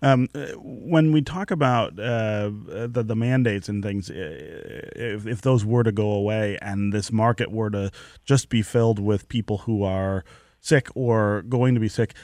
Um, 0.00 0.28
when 0.56 1.12
we 1.12 1.22
talk 1.22 1.50
about 1.50 1.98
uh, 1.98 2.50
the, 2.86 3.04
the 3.04 3.16
mandates 3.16 3.68
and 3.68 3.82
things, 3.82 4.10
if, 4.10 5.26
if 5.26 5.42
those 5.42 5.64
were 5.64 5.82
to 5.82 5.92
go 5.92 6.10
away 6.10 6.56
and 6.62 6.92
this 6.92 7.10
market 7.10 7.50
were 7.50 7.70
to 7.70 7.90
just 8.24 8.48
be 8.48 8.62
filled 8.62 8.98
with 8.98 9.28
people 9.28 9.58
who 9.58 9.82
are 9.82 10.24
sick 10.60 10.88
or 10.94 11.42
going 11.42 11.74
to 11.74 11.80
be 11.80 11.88
sick, 11.88 12.14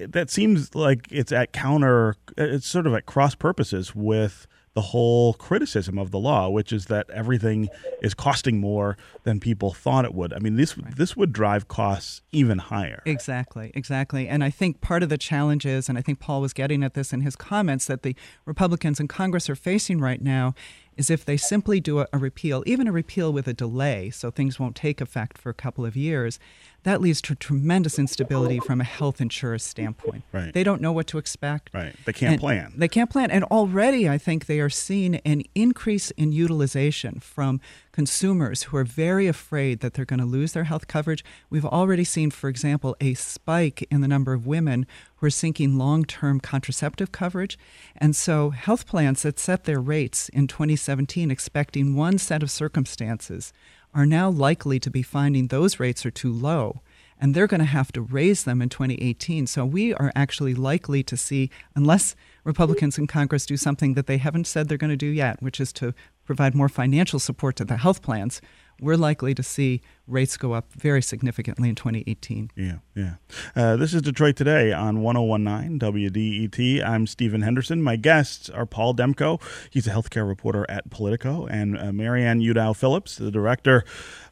that 0.00 0.30
seems 0.30 0.74
like 0.74 1.06
it's 1.10 1.32
at 1.32 1.52
counter, 1.52 2.16
it's 2.36 2.66
sort 2.66 2.86
of 2.86 2.94
at 2.94 3.06
cross 3.06 3.34
purposes 3.34 3.94
with 3.94 4.46
the 4.76 4.82
whole 4.82 5.32
criticism 5.32 5.96
of 5.96 6.10
the 6.10 6.18
law, 6.18 6.50
which 6.50 6.70
is 6.70 6.84
that 6.86 7.08
everything 7.08 7.70
is 8.02 8.12
costing 8.12 8.60
more 8.60 8.98
than 9.24 9.40
people 9.40 9.72
thought 9.72 10.04
it 10.04 10.12
would. 10.12 10.34
I 10.34 10.38
mean, 10.38 10.56
this 10.56 10.76
right. 10.76 10.94
this 10.94 11.16
would 11.16 11.32
drive 11.32 11.66
costs 11.66 12.20
even 12.30 12.58
higher. 12.58 13.02
Exactly, 13.06 13.72
exactly. 13.74 14.28
And 14.28 14.44
I 14.44 14.50
think 14.50 14.82
part 14.82 15.02
of 15.02 15.08
the 15.08 15.16
challenge 15.16 15.64
is, 15.64 15.88
and 15.88 15.96
I 15.96 16.02
think 16.02 16.20
Paul 16.20 16.42
was 16.42 16.52
getting 16.52 16.84
at 16.84 16.92
this 16.92 17.14
in 17.14 17.22
his 17.22 17.36
comments, 17.36 17.86
that 17.86 18.02
the 18.02 18.14
Republicans 18.44 19.00
in 19.00 19.08
Congress 19.08 19.48
are 19.48 19.56
facing 19.56 19.98
right 19.98 20.20
now 20.20 20.54
is 20.96 21.10
if 21.10 21.24
they 21.24 21.36
simply 21.36 21.80
do 21.80 22.00
a, 22.00 22.06
a, 22.12 22.18
repeal, 22.18 22.62
even 22.66 22.88
a 22.88 22.92
repeal 22.92 23.32
with 23.32 23.46
a 23.46 23.52
delay, 23.52 24.10
so 24.10 24.30
things 24.30 24.58
won't 24.58 24.76
take 24.76 25.00
effect 25.00 25.38
for 25.38 25.50
a 25.50 25.54
couple 25.54 25.84
of 25.84 25.96
years, 25.96 26.38
that 26.84 27.00
leads 27.00 27.20
to 27.22 27.34
tremendous 27.34 27.98
instability 27.98 28.60
from 28.60 28.80
a 28.80 28.84
health 28.84 29.20
insurance 29.20 29.64
standpoint. 29.64 30.22
Right. 30.32 30.52
They 30.52 30.62
don't 30.62 30.80
know 30.80 30.92
what 30.92 31.06
to 31.08 31.18
expect. 31.18 31.70
Right. 31.74 31.94
They 32.04 32.12
can't 32.12 32.40
plan. 32.40 32.72
They 32.76 32.88
can't 32.88 33.10
plan. 33.10 33.30
And 33.30 33.44
already, 33.44 34.08
I 34.08 34.18
think 34.18 34.46
they 34.46 34.60
are 34.60 34.70
seeing 34.70 35.16
an 35.16 35.42
increase 35.54 36.12
in 36.12 36.32
utilization 36.32 37.20
from 37.20 37.60
consumers 37.96 38.64
who 38.64 38.76
are 38.76 38.84
very 38.84 39.26
afraid 39.26 39.80
that 39.80 39.94
they're 39.94 40.04
going 40.04 40.20
to 40.20 40.26
lose 40.26 40.52
their 40.52 40.64
health 40.64 40.86
coverage. 40.86 41.24
We've 41.48 41.64
already 41.64 42.04
seen, 42.04 42.30
for 42.30 42.50
example, 42.50 42.94
a 43.00 43.14
spike 43.14 43.88
in 43.90 44.02
the 44.02 44.06
number 44.06 44.34
of 44.34 44.46
women 44.46 44.86
who 45.14 45.26
are 45.28 45.30
seeking 45.30 45.78
long 45.78 46.04
term 46.04 46.38
contraceptive 46.38 47.10
coverage. 47.10 47.58
And 47.96 48.14
so, 48.14 48.50
health 48.50 48.86
plans 48.86 49.22
that 49.22 49.38
set 49.38 49.64
their 49.64 49.80
rates 49.80 50.28
in 50.28 50.46
2017 50.46 51.30
expecting 51.30 51.96
one 51.96 52.18
set 52.18 52.42
of 52.42 52.50
circumstances 52.50 53.54
are 53.94 54.04
now 54.04 54.28
likely 54.28 54.78
to 54.78 54.90
be 54.90 55.00
finding 55.00 55.46
those 55.46 55.80
rates 55.80 56.04
are 56.04 56.10
too 56.10 56.30
low 56.30 56.82
and 57.18 57.34
they're 57.34 57.46
going 57.46 57.60
to 57.60 57.64
have 57.64 57.92
to 57.92 58.02
raise 58.02 58.44
them 58.44 58.60
in 58.60 58.68
2018. 58.68 59.46
So 59.46 59.64
we 59.64 59.94
are 59.94 60.12
actually 60.14 60.54
likely 60.54 61.02
to 61.04 61.16
see, 61.16 61.50
unless 61.74 62.14
Republicans 62.44 62.98
in 62.98 63.06
Congress 63.06 63.46
do 63.46 63.56
something 63.56 63.94
that 63.94 64.06
they 64.06 64.18
haven't 64.18 64.46
said 64.46 64.68
they're 64.68 64.76
going 64.76 64.90
to 64.90 64.96
do 64.96 65.06
yet, 65.06 65.42
which 65.42 65.60
is 65.60 65.72
to 65.74 65.94
provide 66.26 66.54
more 66.54 66.68
financial 66.68 67.18
support 67.18 67.56
to 67.56 67.64
the 67.64 67.78
health 67.78 68.02
plans, 68.02 68.42
we're 68.80 68.96
likely 68.96 69.34
to 69.34 69.42
see 69.42 69.80
rates 70.06 70.36
go 70.36 70.52
up 70.52 70.72
very 70.72 71.02
significantly 71.02 71.68
in 71.68 71.74
2018. 71.74 72.50
Yeah, 72.54 72.76
yeah. 72.94 73.14
Uh, 73.54 73.76
this 73.76 73.94
is 73.94 74.02
Detroit 74.02 74.36
Today 74.36 74.72
on 74.72 75.00
1019 75.00 75.78
WDET. 75.78 76.84
I'm 76.84 77.06
Stephen 77.06 77.42
Henderson. 77.42 77.82
My 77.82 77.96
guests 77.96 78.50
are 78.50 78.66
Paul 78.66 78.94
Demko. 78.94 79.40
He's 79.70 79.86
a 79.86 79.90
healthcare 79.90 80.28
reporter 80.28 80.66
at 80.68 80.90
Politico, 80.90 81.46
and 81.46 81.78
uh, 81.78 81.92
Marianne 81.92 82.40
Udow 82.40 82.76
Phillips, 82.76 83.16
the 83.16 83.30
director 83.30 83.84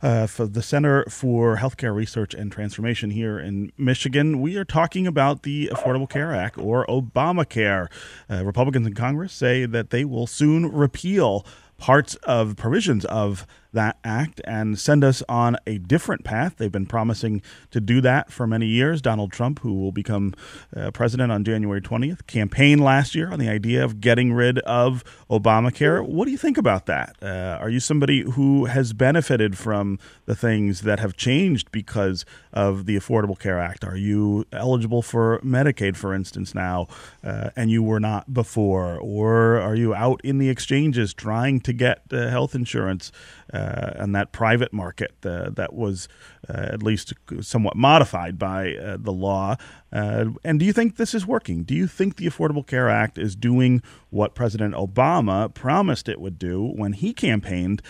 uh, 0.02 0.26
for 0.26 0.46
the 0.46 0.62
Center 0.62 1.04
for 1.08 1.56
Healthcare 1.56 1.94
Research 1.94 2.34
and 2.34 2.52
Transformation 2.52 3.10
here 3.10 3.38
in 3.38 3.72
Michigan. 3.78 4.40
We 4.40 4.56
are 4.56 4.64
talking 4.64 5.06
about 5.06 5.42
the 5.42 5.70
Affordable 5.72 6.08
Care 6.08 6.34
Act, 6.34 6.58
or 6.58 6.86
Obamacare. 6.86 7.88
Uh, 8.30 8.44
Republicans 8.44 8.86
in 8.86 8.94
Congress 8.94 9.32
say 9.32 9.64
that 9.64 9.90
they 9.90 10.04
will 10.04 10.26
soon 10.26 10.70
repeal 10.70 11.46
parts 11.78 12.14
of 12.24 12.56
provisions 12.56 13.04
of 13.06 13.46
that 13.74 13.98
act 14.02 14.40
and 14.44 14.78
send 14.78 15.04
us 15.04 15.22
on 15.28 15.56
a 15.66 15.78
different 15.78 16.24
path. 16.24 16.56
They've 16.56 16.72
been 16.72 16.86
promising 16.86 17.42
to 17.70 17.80
do 17.80 18.00
that 18.00 18.32
for 18.32 18.46
many 18.46 18.66
years. 18.66 19.02
Donald 19.02 19.32
Trump, 19.32 19.60
who 19.60 19.74
will 19.74 19.92
become 19.92 20.34
uh, 20.74 20.90
president 20.90 21.30
on 21.30 21.44
January 21.44 21.80
20th, 21.80 22.26
campaigned 22.26 22.82
last 22.82 23.14
year 23.14 23.30
on 23.30 23.38
the 23.38 23.48
idea 23.48 23.84
of 23.84 24.00
getting 24.00 24.32
rid 24.32 24.58
of 24.60 25.04
Obamacare. 25.30 26.06
What 26.06 26.24
do 26.24 26.30
you 26.30 26.38
think 26.38 26.56
about 26.56 26.86
that? 26.86 27.16
Uh, 27.22 27.58
are 27.60 27.68
you 27.68 27.80
somebody 27.80 28.22
who 28.22 28.64
has 28.66 28.92
benefited 28.92 29.58
from 29.58 29.98
the 30.26 30.34
things 30.34 30.82
that 30.82 31.00
have 31.00 31.16
changed 31.16 31.70
because 31.70 32.24
of 32.52 32.86
the 32.86 32.96
Affordable 32.96 33.38
Care 33.38 33.58
Act? 33.58 33.84
Are 33.84 33.96
you 33.96 34.46
eligible 34.52 35.02
for 35.02 35.40
Medicaid, 35.40 35.96
for 35.96 36.14
instance, 36.14 36.54
now, 36.54 36.86
uh, 37.22 37.50
and 37.56 37.70
you 37.70 37.82
were 37.82 38.00
not 38.00 38.32
before? 38.32 38.98
Or 38.98 39.58
are 39.58 39.74
you 39.74 39.94
out 39.94 40.20
in 40.24 40.38
the 40.38 40.48
exchanges 40.48 41.12
trying 41.12 41.60
to 41.60 41.72
get 41.72 42.02
uh, 42.12 42.28
health 42.28 42.54
insurance? 42.54 43.10
Uh, 43.54 43.92
and 43.96 44.14
that 44.16 44.32
private 44.32 44.72
market 44.72 45.14
uh, 45.24 45.48
that 45.50 45.72
was 45.72 46.08
uh, 46.48 46.70
at 46.72 46.82
least 46.82 47.12
somewhat 47.40 47.76
modified 47.76 48.36
by 48.36 48.74
uh, 48.74 48.96
the 48.98 49.12
law. 49.12 49.54
Uh, 49.92 50.26
and 50.42 50.58
do 50.58 50.66
you 50.66 50.72
think 50.72 50.96
this 50.96 51.14
is 51.14 51.24
working? 51.24 51.62
Do 51.62 51.72
you 51.72 51.86
think 51.86 52.16
the 52.16 52.26
Affordable 52.26 52.66
Care 52.66 52.88
Act 52.88 53.16
is 53.16 53.36
doing 53.36 53.80
what 54.10 54.34
President 54.34 54.74
Obama 54.74 55.54
promised 55.54 56.08
it 56.08 56.20
would 56.20 56.36
do 56.36 56.72
when 56.74 56.94
he 56.94 57.12
campaigned 57.12 57.80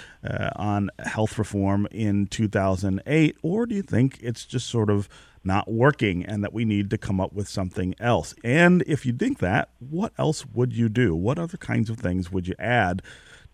on 0.57 0.91
health 0.99 1.39
reform 1.39 1.89
in 1.91 2.27
2008? 2.27 3.37
Or 3.43 3.65
do 3.65 3.75
you 3.75 3.83
think 3.83 4.19
it's 4.21 4.45
just 4.45 4.69
sort 4.69 4.91
of 4.91 5.09
not 5.43 5.71
working 5.71 6.25
and 6.25 6.43
that 6.43 6.53
we 6.53 6.65
need 6.65 6.91
to 6.91 6.99
come 6.99 7.21
up 7.21 7.33
with 7.33 7.49
something 7.49 7.95
else? 7.99 8.35
And 8.45 8.83
if 8.87 9.07
you 9.07 9.15
think 9.15 9.39
that, 9.39 9.71
what 9.79 10.13
else 10.19 10.45
would 10.47 10.75
you 10.75 10.91
do? 10.91 11.15
What 11.15 11.39
other 11.39 11.57
kinds 11.57 11.89
of 11.89 11.99
things 11.99 12.31
would 12.31 12.47
you 12.47 12.55
add 12.59 13.01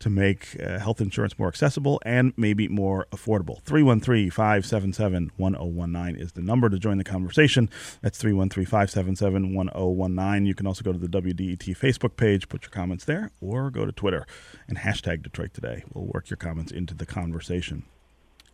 to 0.01 0.11
make 0.11 0.57
uh, 0.61 0.79
health 0.79 1.01
insurance 1.01 1.39
more 1.39 1.49
accessible 1.49 2.01
and 2.05 2.33
maybe 2.37 2.69
more 2.69 3.07
affordable. 3.13 3.63
313 3.63 4.31
577 4.31 5.31
1019 5.37 6.21
is 6.21 6.33
the 6.33 6.43
number 6.43 6.69
to 6.69 6.79
join 6.79 6.99
the 6.99 7.05
conversation. 7.05 7.71
That's 8.03 8.19
313 8.19 8.65
577 8.65 9.55
1019. 9.55 10.47
You 10.47 10.55
can 10.55 10.67
also 10.67 10.83
go 10.83 10.93
to 10.93 10.99
the 10.99 11.09
WDET 11.09 11.77
Facebook 11.77 12.17
page, 12.17 12.49
put 12.49 12.63
your 12.63 12.71
comments 12.71 13.05
there, 13.05 13.31
or 13.41 13.71
go 13.71 13.85
to 13.85 13.93
Twitter 13.93 14.27
and 14.67 14.79
hashtag 14.79 15.23
Detroit 15.23 15.55
Today. 15.55 15.85
We'll 15.93 16.07
work 16.07 16.31
your 16.31 16.37
comments 16.39 16.73
into 16.73 16.95
the 16.95 17.07
conversation. 17.07 17.85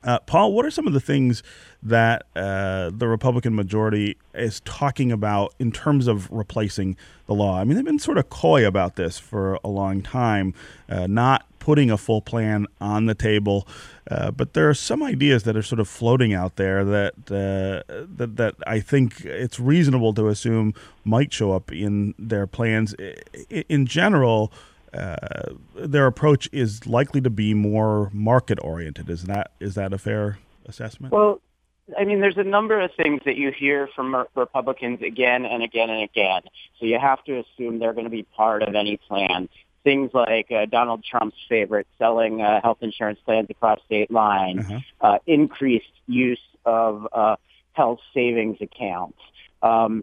Uh, 0.06 0.20
Paul, 0.20 0.52
what 0.52 0.64
are 0.64 0.70
some 0.70 0.86
of 0.86 0.92
the 0.92 1.00
things 1.00 1.42
that 1.82 2.26
uh, 2.36 2.90
the 2.94 3.08
Republican 3.08 3.56
majority 3.56 4.16
is 4.34 4.60
talking 4.60 5.10
about 5.10 5.52
in 5.58 5.72
terms 5.72 6.06
of 6.06 6.30
replacing 6.30 6.96
the 7.26 7.34
law? 7.34 7.60
I 7.60 7.64
mean, 7.64 7.74
they've 7.74 7.84
been 7.84 7.98
sort 7.98 8.16
of 8.16 8.30
coy 8.30 8.64
about 8.64 8.94
this 8.94 9.18
for 9.18 9.58
a 9.64 9.68
long 9.68 10.02
time, 10.02 10.54
uh, 10.88 11.08
not 11.08 11.44
putting 11.58 11.90
a 11.90 11.96
full 11.98 12.22
plan 12.22 12.68
on 12.80 13.06
the 13.06 13.14
table. 13.16 13.66
Uh, 14.08 14.30
but 14.30 14.52
there 14.52 14.70
are 14.70 14.74
some 14.74 15.02
ideas 15.02 15.42
that 15.42 15.56
are 15.56 15.62
sort 15.62 15.80
of 15.80 15.88
floating 15.88 16.32
out 16.32 16.54
there 16.54 16.84
that, 16.84 17.14
uh, 17.26 17.82
that 18.16 18.36
that 18.36 18.54
I 18.64 18.78
think 18.78 19.24
it's 19.24 19.58
reasonable 19.58 20.14
to 20.14 20.28
assume 20.28 20.74
might 21.04 21.32
show 21.32 21.50
up 21.50 21.72
in 21.72 22.14
their 22.16 22.46
plans. 22.46 22.94
In 23.68 23.86
general, 23.86 24.52
uh, 24.96 25.54
their 25.74 26.06
approach 26.06 26.48
is 26.52 26.86
likely 26.86 27.20
to 27.20 27.30
be 27.30 27.54
more 27.54 28.10
market 28.12 28.58
oriented. 28.62 29.10
Is 29.10 29.24
that 29.24 29.52
is 29.60 29.74
that 29.74 29.92
a 29.92 29.98
fair 29.98 30.38
assessment? 30.66 31.12
Well, 31.12 31.40
I 31.98 32.04
mean, 32.04 32.20
there's 32.20 32.36
a 32.36 32.44
number 32.44 32.80
of 32.80 32.90
things 32.96 33.20
that 33.26 33.36
you 33.36 33.52
hear 33.52 33.88
from 33.94 34.26
Republicans 34.34 35.02
again 35.02 35.44
and 35.46 35.62
again 35.62 35.90
and 35.90 36.02
again. 36.02 36.42
So 36.80 36.86
you 36.86 36.98
have 36.98 37.22
to 37.24 37.40
assume 37.40 37.78
they're 37.78 37.92
going 37.92 38.04
to 38.04 38.10
be 38.10 38.24
part 38.24 38.62
of 38.62 38.74
any 38.74 38.96
plan. 38.96 39.48
Things 39.84 40.10
like 40.12 40.50
uh, 40.50 40.66
Donald 40.66 41.04
Trump's 41.04 41.36
favorite, 41.48 41.86
selling 41.96 42.42
uh, 42.42 42.60
health 42.60 42.78
insurance 42.80 43.20
plans 43.24 43.46
across 43.50 43.78
state 43.84 44.10
lines, 44.10 44.68
uh-huh. 44.68 44.80
uh, 45.00 45.18
increased 45.26 45.86
use 46.08 46.40
of 46.64 47.06
uh, 47.12 47.36
health 47.72 48.00
savings 48.12 48.58
accounts. 48.60 49.18
Um, 49.62 50.02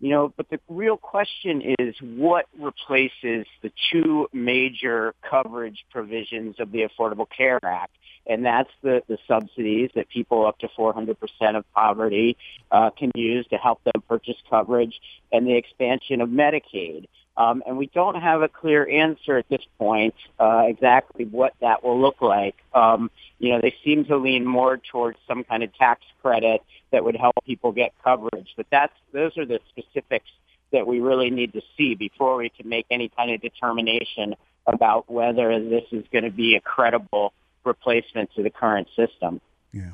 you 0.00 0.08
know, 0.08 0.32
but 0.34 0.48
the 0.48 0.58
real 0.68 0.96
question 0.96 1.74
is 1.78 1.94
what 2.00 2.46
replaces 2.58 3.46
the 3.62 3.70
two 3.92 4.28
major 4.32 5.14
coverage 5.28 5.84
provisions 5.90 6.56
of 6.58 6.72
the 6.72 6.88
Affordable 6.88 7.26
Care 7.28 7.60
Act? 7.62 7.92
And 8.26 8.44
that's 8.44 8.70
the, 8.82 9.02
the 9.08 9.18
subsidies 9.28 9.90
that 9.94 10.08
people 10.08 10.46
up 10.46 10.58
to 10.60 10.68
400% 10.68 11.16
of 11.54 11.64
poverty 11.74 12.36
uh, 12.70 12.90
can 12.90 13.10
use 13.14 13.46
to 13.48 13.56
help 13.56 13.82
them 13.84 14.02
purchase 14.08 14.36
coverage 14.48 15.00
and 15.32 15.46
the 15.46 15.56
expansion 15.56 16.20
of 16.20 16.28
Medicaid. 16.30 17.06
Um, 17.40 17.62
and 17.66 17.78
we 17.78 17.86
don't 17.86 18.16
have 18.16 18.42
a 18.42 18.48
clear 18.48 18.86
answer 18.86 19.38
at 19.38 19.48
this 19.48 19.62
point 19.78 20.14
uh, 20.38 20.64
exactly 20.66 21.24
what 21.24 21.54
that 21.62 21.82
will 21.82 21.98
look 21.98 22.20
like. 22.20 22.54
Um, 22.74 23.10
you 23.38 23.48
know, 23.48 23.60
they 23.62 23.74
seem 23.82 24.04
to 24.06 24.18
lean 24.18 24.44
more 24.44 24.76
towards 24.76 25.16
some 25.26 25.44
kind 25.44 25.62
of 25.62 25.74
tax 25.74 26.02
credit 26.20 26.60
that 26.92 27.02
would 27.02 27.16
help 27.16 27.34
people 27.46 27.72
get 27.72 27.94
coverage. 28.04 28.48
But 28.58 28.66
that's 28.70 28.92
those 29.14 29.38
are 29.38 29.46
the 29.46 29.58
specifics 29.70 30.28
that 30.70 30.86
we 30.86 31.00
really 31.00 31.30
need 31.30 31.54
to 31.54 31.62
see 31.78 31.94
before 31.94 32.36
we 32.36 32.50
can 32.50 32.68
make 32.68 32.84
any 32.90 33.08
kind 33.08 33.30
of 33.30 33.40
determination 33.40 34.34
about 34.66 35.10
whether 35.10 35.58
this 35.66 35.84
is 35.92 36.04
going 36.12 36.24
to 36.24 36.30
be 36.30 36.56
a 36.56 36.60
credible 36.60 37.32
replacement 37.64 38.30
to 38.36 38.42
the 38.42 38.50
current 38.50 38.86
system. 38.94 39.40
Yeah. 39.72 39.92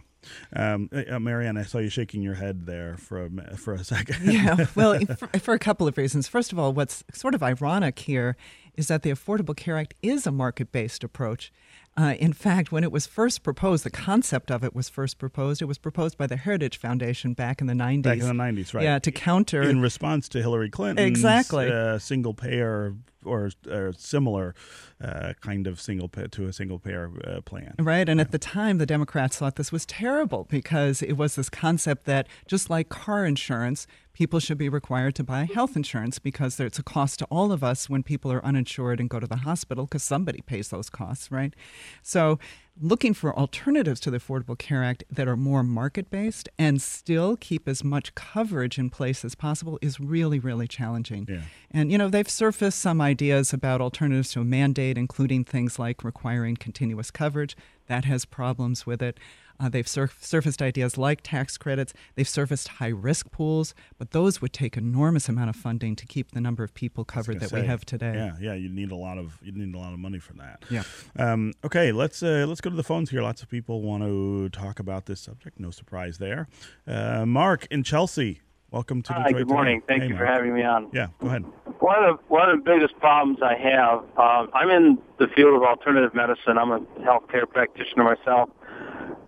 Um, 0.55 0.89
uh, 0.93 1.15
uh 1.15 1.19
Marianne, 1.19 1.57
I 1.57 1.63
saw 1.63 1.79
you 1.79 1.89
shaking 1.89 2.23
your 2.23 2.35
head 2.35 2.67
there 2.67 2.97
for 2.97 3.25
a, 3.25 3.57
for 3.57 3.75
a 3.75 3.85
second. 3.85 4.33
yeah, 4.33 4.67
well, 4.75 4.99
for, 5.19 5.27
for, 5.39 5.55
a 5.55 5.59
couple 5.59 5.87
of 5.87 5.97
reasons. 5.97 6.29
First 6.29 6.53
of 6.53 6.59
all, 6.59 6.73
what's 6.73 7.05
sort 7.13 7.35
of 7.35 7.43
ironic 7.43 7.99
here 7.99 8.37
is 8.77 8.89
that 8.89 9.03
the 9.03 9.11
Affordable 9.11 9.57
Care 9.57 9.79
Act 9.79 9.95
is 10.03 10.27
a 10.27 10.33
market 10.33 10.73
based 10.73 11.05
approach. 11.05 11.53
Uh, 11.99 12.15
in 12.19 12.35
fact, 12.35 12.71
when 12.71 12.85
it 12.85 12.93
was 12.93 13.07
first 13.07 13.43
proposed, 13.43 13.83
the 13.83 13.91
concept 13.91 14.51
of 14.51 14.63
it 14.63 14.75
was 14.75 14.91
first 14.91 15.19
proposed. 15.19 15.63
It 15.63 15.65
was 15.65 15.79
proposed 15.79 16.19
by 16.19 16.27
the 16.27 16.37
Heritage 16.37 16.77
Foundation 16.77 17.33
back 17.33 17.63
in 17.63 17.69
the 17.69 17.73
90s. 17.73 18.03
Back 18.03 18.19
in 18.19 18.27
the 18.27 18.35
90s, 18.35 18.75
right. 18.75 18.85
Yeah, 18.85 18.99
to 18.99 19.11
counter. 19.11 19.63
In 19.63 19.81
response 19.81 20.29
to 20.31 20.43
Hillary 20.43 20.69
Clinton's 20.69 21.07
exactly. 21.07 21.73
Uh, 21.73 21.99
single 21.99 22.35
payer 22.35 22.95
or, 23.25 23.51
or 23.69 23.95
similar 23.97 24.55
uh, 25.03 25.33
kind 25.41 25.67
of 25.67 25.81
single 25.81 26.09
pay, 26.09 26.27
to 26.29 26.47
a 26.47 26.53
single 26.53 26.79
payer 26.79 27.11
uh, 27.27 27.41
plan. 27.41 27.75
Right, 27.79 28.09
and 28.09 28.19
yeah. 28.19 28.23
at 28.25 28.31
the 28.31 28.39
time, 28.39 28.79
the 28.79 28.87
Democrats 28.87 29.39
thought 29.39 29.57
this 29.57 29.73
was 29.73 29.87
terrible 29.87 30.47
because 30.51 31.03
it 31.03 31.15
was 31.15 31.35
this 31.35 31.49
concept 31.49 32.05
that 32.05 32.27
just 32.47 32.71
like 32.71 32.89
car 32.89 33.25
insurance, 33.25 33.87
people 34.17 34.41
should 34.41 34.57
be 34.57 34.71
required 34.71 35.15
to 35.15 35.23
buy 35.23 35.45
health 35.45 35.77
insurance 35.77 36.19
because 36.19 36.59
it's 36.59 36.79
a 36.79 36.83
cost 36.83 37.19
to 37.19 37.27
all 37.27 37.53
of 37.53 37.63
us 37.63 37.91
when 37.91 38.03
people 38.03 38.33
are 38.33 38.43
uninsured 38.43 38.99
and 38.99 39.11
go 39.11 39.21
to 39.21 39.27
the 39.27 39.37
hospital 39.37 39.85
because 39.85 40.03
somebody 40.03 40.41
pays 40.41 40.71
those 40.71 40.89
costs, 40.89 41.31
right? 41.31 41.53
So 42.03 42.39
looking 42.81 43.13
for 43.13 43.39
alternatives 43.39 44.01
to 44.01 44.11
the 44.11 44.17
Affordable 44.19 44.57
Care 44.57 44.83
Act 44.83 45.05
that 45.11 45.29
are 45.29 45.37
more 45.37 45.63
market 45.63 46.09
based 46.09 46.49
and 46.59 46.81
still 46.81 47.37
keep 47.37 47.69
as 47.69 47.85
much 47.85 48.15
coverage 48.15 48.79
in 48.79 48.89
place 48.89 49.23
as 49.23 49.35
possible 49.35 49.79
is 49.83 50.01
really, 50.01 50.39
really 50.39 50.67
challenging. 50.67 51.27
Yeah. 51.29 51.43
And, 51.71 51.93
you 51.93 51.99
know, 51.99 52.09
they've 52.09 52.29
surfaced 52.29 52.79
some 52.79 53.03
ideas 53.03 53.53
about 53.53 53.83
alternatives 53.83 54.33
to 54.33 54.41
a 54.41 54.45
mandate, 54.45 54.97
including 54.97 55.45
things 55.45 55.79
like 55.79 56.03
requiring 56.03 56.57
continuous 56.57 57.11
coverage. 57.11 57.55
That 57.87 58.07
has 58.07 58.25
problems 58.25 58.87
with 58.87 59.03
it. 59.03 59.21
Uh, 59.59 59.69
they've 59.69 59.89
surf- 59.89 60.19
surfaced 60.21 60.61
ideas 60.63 60.99
like 60.99 61.21
tax 61.23 61.57
credits. 61.57 61.93
They've 62.15 62.29
surfaced 62.29 62.69
high 62.69 62.89
risk 62.89 63.31
pools, 63.31 63.75
but 63.99 64.11
those 64.11 64.41
would 64.43 64.53
take 64.53 64.77
enormous 64.77 65.29
amount 65.29 65.51
of 65.51 65.57
funding 65.57 65.97
to 65.97 66.07
keep 66.07 66.33
the 66.33 66.41
number 66.41 66.63
of 66.65 66.75
people 66.75 67.05
covered 67.05 67.41
that 67.41 67.51
say, 67.51 67.61
we 67.61 67.67
have 67.67 67.85
today. 67.85 68.15
Yeah, 68.15 68.37
yeah, 68.41 68.55
you 68.55 68.69
need 68.69 68.91
a 68.91 68.97
lot 68.97 69.19
of 69.19 69.39
you 69.43 69.53
need 69.53 69.75
a 69.75 69.79
lot 69.79 69.93
of 69.93 69.99
money 69.99 70.19
for 70.19 70.35
that. 70.35 70.65
Yeah. 70.71 70.83
Um, 71.19 71.53
okay, 71.65 71.93
let's 71.93 72.23
uh, 72.23 72.45
let's 72.49 72.61
go 72.61 72.71
to 72.71 72.77
the 72.77 72.85
phones 72.85 73.11
here. 73.11 73.23
Lots 73.23 73.43
of 73.43 73.49
people 73.49 73.83
want 73.83 74.03
to 74.03 74.49
talk 74.51 74.79
about 74.79 75.07
this 75.07 75.21
subject. 75.21 75.59
No 75.59 75.71
surprise 75.71 76.19
there. 76.19 76.49
Uh, 76.87 77.25
Mark 77.27 77.67
in 77.71 77.83
Chelsea. 77.83 78.41
Welcome 78.73 79.01
to 79.03 79.13
Hi, 79.13 79.29
Detroit. 79.29 79.47
good 79.47 79.49
morning. 79.55 79.81
Today. 79.81 79.87
Thank 79.89 80.03
hey, 80.03 80.09
you 80.09 80.15
Mark. 80.17 80.27
for 80.27 80.33
having 80.33 80.53
me 80.53 80.63
on. 80.65 80.91
Yeah, 80.93 81.07
go 81.21 81.29
ahead. 81.29 81.45
One 81.79 82.05
of 82.05 82.19
one 82.29 82.51
of 82.51 82.65
the 82.65 82.71
biggest 82.71 82.99
problems 82.99 83.39
I 83.41 83.55
have, 83.57 84.01
um, 84.19 84.51
I'm 84.53 84.71
in 84.71 84.99
the 85.19 85.29
field 85.37 85.55
of 85.55 85.63
alternative 85.63 86.15
medicine. 86.15 86.59
I'm 86.59 86.73
a 86.73 86.81
healthcare 87.01 87.49
practitioner 87.49 88.03
myself, 88.03 88.51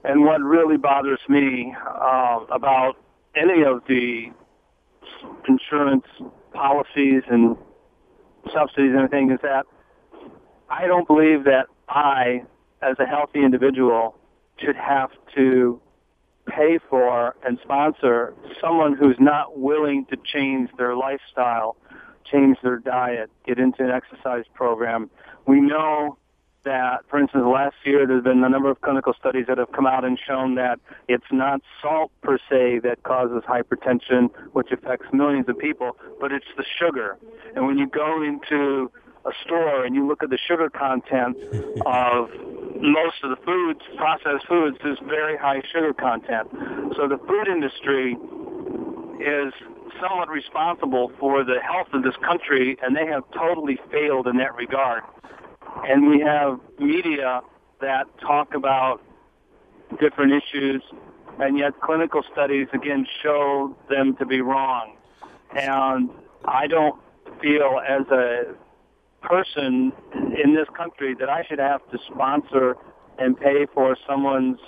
and 0.05 0.25
what 0.25 0.41
really 0.41 0.77
bothers 0.77 1.21
me 1.29 1.75
uh, 1.87 2.41
about 2.51 2.95
any 3.37 3.63
of 3.63 3.83
the 3.89 4.27
insurance 5.49 6.07
policies 6.53 7.23
and 7.31 7.57
subsidies 8.53 8.91
and 8.91 8.97
everything 8.97 9.31
is 9.31 9.39
that 9.43 9.67
I 10.71 10.87
don't 10.87 11.07
believe 11.07 11.45
that 11.45 11.67
I, 11.89 12.43
as 12.83 12.97
a 12.99 13.07
healthy 13.07 13.43
individual, 13.43 14.17
should 14.59 14.77
have 14.77 15.11
to 15.35 15.81
pay 16.47 16.79
for 16.89 17.37
and 17.47 17.59
sponsor 17.63 18.35
someone 18.61 18.97
who's 18.97 19.17
not 19.19 19.59
willing 19.59 20.07
to 20.07 20.17
change 20.17 20.71
their 20.79 20.97
lifestyle, 20.97 21.77
change 22.31 22.57
their 22.63 22.79
diet, 22.79 23.31
get 23.47 23.59
into 23.59 23.85
an 23.85 23.91
exercise 23.91 24.45
program. 24.55 25.11
We 25.47 25.61
know 25.61 26.19
that, 26.69 27.01
for 27.09 27.19
instance, 27.19 27.45
last 27.47 27.77
year 27.85 28.07
there's 28.07 28.23
been 28.23 28.45
a 28.45 28.49
number 28.49 28.71
of 28.71 28.81
clinical 28.83 29.15
studies 29.19 29.47
that 29.49 29.57
have 29.57 29.73
come 29.73 29.87
out 29.87 30.05
and 30.05 30.21
shown 30.21 30.55
that 30.57 30.79
it's 31.09 31.31
not 31.33 31.63
salt 31.81 32.13
per 32.23 32.37
se 32.51 32.81
that 32.81 33.03
causes 33.05 33.43
hypertension, 33.49 34.29
which 34.53 34.71
affects 34.71 35.07
millions 35.13 35.49
of 35.49 35.59
people, 35.59 35.97
but 36.21 36.31
it's 36.31 36.53
the 36.59 36.65
sugar. 36.79 37.17
And 37.57 37.67
when 37.67 37.79
you 37.79 37.89
go 37.89 38.23
into 38.23 38.93
a 39.25 39.33
store 39.45 39.85
and 39.85 39.95
you 39.95 40.07
look 40.07 40.23
at 40.23 40.29
the 40.29 40.39
sugar 40.47 40.69
content 40.69 41.37
of 41.87 42.29
most 42.81 43.17
of 43.25 43.31
the 43.31 43.41
foods, 43.45 43.81
processed 43.97 44.47
foods, 44.47 44.77
there's 44.83 45.01
very 45.09 45.39
high 45.39 45.63
sugar 45.73 45.95
content. 45.95 46.49
So 46.97 47.09
the 47.09 47.19
food 47.27 47.49
industry 47.49 48.13
is 49.25 49.53
somewhat 50.01 50.29
responsible 50.29 51.11
for 51.19 51.45
the 51.45 51.61
health 51.65 51.89
of 51.95 52.03
this 52.03 52.15
country, 52.23 52.77
and 52.83 52.95
they 52.95 53.07
have 53.07 53.25
totally 53.33 53.79
failed 53.91 54.27
in 54.27 54.37
that 54.37 54.55
regard. 54.55 55.03
And 55.87 56.09
we 56.09 56.21
have 56.21 56.61
media 56.79 57.41
that 57.81 58.07
talk 58.21 58.55
about 58.55 59.01
different 60.01 60.33
issues, 60.33 60.83
and 61.39 61.59
yet 61.59 61.81
clinical 61.81 62.23
studies 62.33 62.67
again 62.73 63.07
show 63.23 63.77
them 63.89 64.17
to 64.17 64.27
be 64.27 64.41
wrong. 64.41 64.97
And 65.57 66.11
I 66.45 66.67
don't 66.67 67.01
feel 67.41 67.81
as 67.87 68.07
a 68.09 68.55
person 69.23 69.93
in 70.45 70.55
this 70.55 70.69
country 70.77 71.15
that 71.19 71.29
I 71.29 71.45
should 71.49 71.59
have 71.59 71.81
to 71.91 71.99
sponsor 72.13 72.77
and 73.19 73.39
pay 73.39 73.67
for 73.75 73.97
someone's 74.07 74.59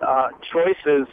uh, 0.00 0.28
choices 0.52 1.06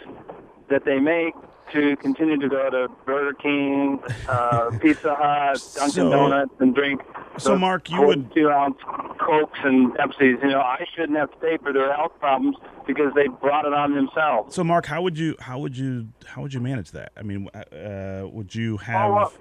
that 0.70 0.86
they 0.86 1.00
make 1.00 1.36
to 1.74 1.96
continue 1.98 2.38
to 2.38 2.50
go 2.50 2.70
to 2.70 2.88
Burger 3.06 3.34
King, 3.34 4.00
uh, 4.28 4.72
Pizza 4.82 5.16
Hut, 5.16 5.62
Dunkin' 5.76 5.92
so, 5.92 6.10
Donuts, 6.10 6.54
and 6.60 6.76
drink. 6.76 7.02
So, 7.38 7.58
Mark, 7.58 7.90
you 7.90 8.02
would 8.02 8.34
two 8.34 8.50
ounce 8.50 8.78
Cokes 9.20 9.60
and 9.64 9.94
Pepsis. 9.94 10.42
You 10.42 10.50
know, 10.50 10.60
I 10.60 10.86
shouldn't 10.96 11.18
have 11.18 11.32
to 11.32 11.38
pay 11.38 11.58
for 11.58 11.72
their 11.74 11.94
health 11.96 12.14
problems 12.20 12.58
because 12.86 13.14
they 13.16 13.28
brought 13.28 13.66
it 13.66 13.74
on 13.74 13.96
themselves. 13.96 14.54
So, 14.54 14.64
Mark, 14.64 14.86
how 14.86 15.02
would 15.02 15.18
you 15.18 15.36
how 15.40 15.60
would 15.60 15.78
you 15.78 16.10
how 16.26 16.42
would 16.42 16.54
you 16.54 16.60
manage 16.60 16.92
that? 16.92 17.12
I 17.18 17.24
mean, 17.24 17.48
uh, 17.50 18.28
would 18.32 18.54
you 18.54 18.78
have? 18.78 19.12
Well, 19.12 19.34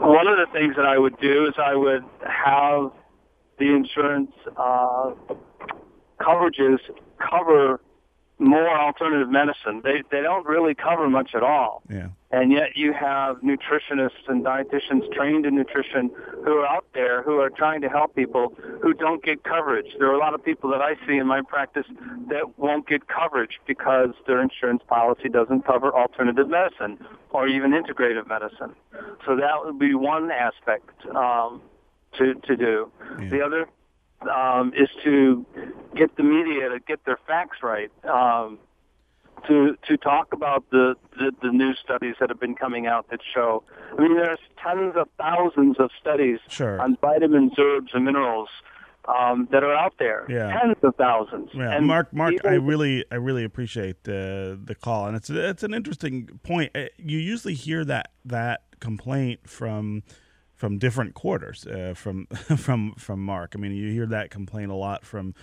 one 0.00 0.26
of 0.26 0.36
the 0.36 0.46
things 0.52 0.76
that 0.76 0.84
I 0.84 0.98
would 0.98 1.18
do 1.20 1.46
is 1.46 1.54
I 1.58 1.74
would 1.74 2.04
have 2.26 2.92
the 3.58 3.74
insurance 3.74 4.32
uh, 4.56 5.12
coverages 6.20 6.78
cover 7.18 7.80
more 8.42 8.68
alternative 8.68 9.30
medicine. 9.30 9.80
They 9.84 10.02
they 10.10 10.20
don't 10.20 10.46
really 10.46 10.74
cover 10.74 11.08
much 11.08 11.34
at 11.34 11.42
all. 11.42 11.82
Yeah. 11.88 12.08
And 12.30 12.50
yet 12.50 12.76
you 12.76 12.94
have 12.94 13.42
nutritionists 13.42 14.26
and 14.26 14.44
dietitians 14.44 15.12
trained 15.12 15.44
in 15.44 15.54
nutrition 15.54 16.10
who 16.44 16.52
are 16.58 16.66
out 16.66 16.86
there 16.94 17.22
who 17.22 17.38
are 17.40 17.50
trying 17.50 17.82
to 17.82 17.88
help 17.88 18.14
people 18.16 18.54
who 18.80 18.94
don't 18.94 19.22
get 19.22 19.44
coverage. 19.44 19.94
There 19.98 20.08
are 20.08 20.14
a 20.14 20.18
lot 20.18 20.32
of 20.34 20.42
people 20.42 20.70
that 20.70 20.80
I 20.80 20.94
see 21.06 21.18
in 21.18 21.26
my 21.26 21.42
practice 21.42 21.86
that 22.28 22.58
won't 22.58 22.88
get 22.88 23.06
coverage 23.06 23.60
because 23.66 24.10
their 24.26 24.40
insurance 24.40 24.82
policy 24.88 25.28
doesn't 25.28 25.66
cover 25.66 25.94
alternative 25.94 26.48
medicine 26.48 26.98
or 27.30 27.46
even 27.48 27.72
integrative 27.72 28.26
medicine. 28.26 28.74
So 29.26 29.36
that 29.36 29.64
would 29.64 29.78
be 29.78 29.94
one 29.94 30.30
aspect 30.30 30.88
um, 31.14 31.60
to 32.18 32.34
to 32.34 32.56
do. 32.56 32.90
Yeah. 33.20 33.28
The 33.28 33.40
other 33.42 33.68
um, 34.28 34.72
is 34.76 34.88
to 35.04 35.44
get 35.94 36.16
the 36.16 36.22
media 36.22 36.68
to 36.68 36.80
get 36.80 37.04
their 37.04 37.18
facts 37.26 37.58
right. 37.62 37.90
Um, 38.04 38.58
to 39.48 39.76
to 39.88 39.96
talk 39.96 40.32
about 40.32 40.64
the, 40.70 40.94
the 41.18 41.32
the 41.42 41.50
new 41.50 41.74
studies 41.74 42.14
that 42.20 42.28
have 42.28 42.40
been 42.40 42.54
coming 42.54 42.86
out 42.86 43.10
that 43.10 43.20
show. 43.34 43.64
I 43.98 44.00
mean, 44.00 44.14
there's 44.14 44.38
tens 44.62 44.94
of 44.96 45.08
thousands 45.18 45.76
of 45.78 45.90
studies 46.00 46.38
sure. 46.48 46.80
on 46.80 46.96
vitamins, 47.00 47.52
herbs, 47.58 47.90
and 47.94 48.04
minerals 48.04 48.48
um, 49.06 49.48
that 49.50 49.64
are 49.64 49.74
out 49.74 49.94
there. 49.98 50.26
Yeah. 50.28 50.58
Tens 50.60 50.76
of 50.82 50.94
thousands. 50.96 51.50
Yeah. 51.54 51.72
And 51.72 51.86
Mark, 51.86 52.12
Mark, 52.12 52.34
I 52.44 52.54
really, 52.54 53.04
I 53.10 53.16
really 53.16 53.44
appreciate 53.44 54.04
the 54.04 54.58
the 54.62 54.74
call, 54.74 55.06
and 55.06 55.16
it's 55.16 55.30
it's 55.30 55.62
an 55.62 55.74
interesting 55.74 56.40
point. 56.42 56.70
Uh, 56.74 56.84
you 56.96 57.18
usually 57.18 57.54
hear 57.54 57.84
that 57.84 58.12
that 58.24 58.62
complaint 58.80 59.48
from 59.48 60.02
from 60.62 60.78
different 60.78 61.12
quarters 61.12 61.66
uh, 61.66 61.92
from 61.92 62.26
from 62.56 62.94
from 62.96 63.18
Mark. 63.18 63.54
I 63.56 63.58
mean, 63.58 63.72
you 63.72 63.90
hear 63.90 64.06
that 64.06 64.30
complaint 64.30 64.70
a 64.70 64.76
lot 64.76 65.04
from 65.04 65.34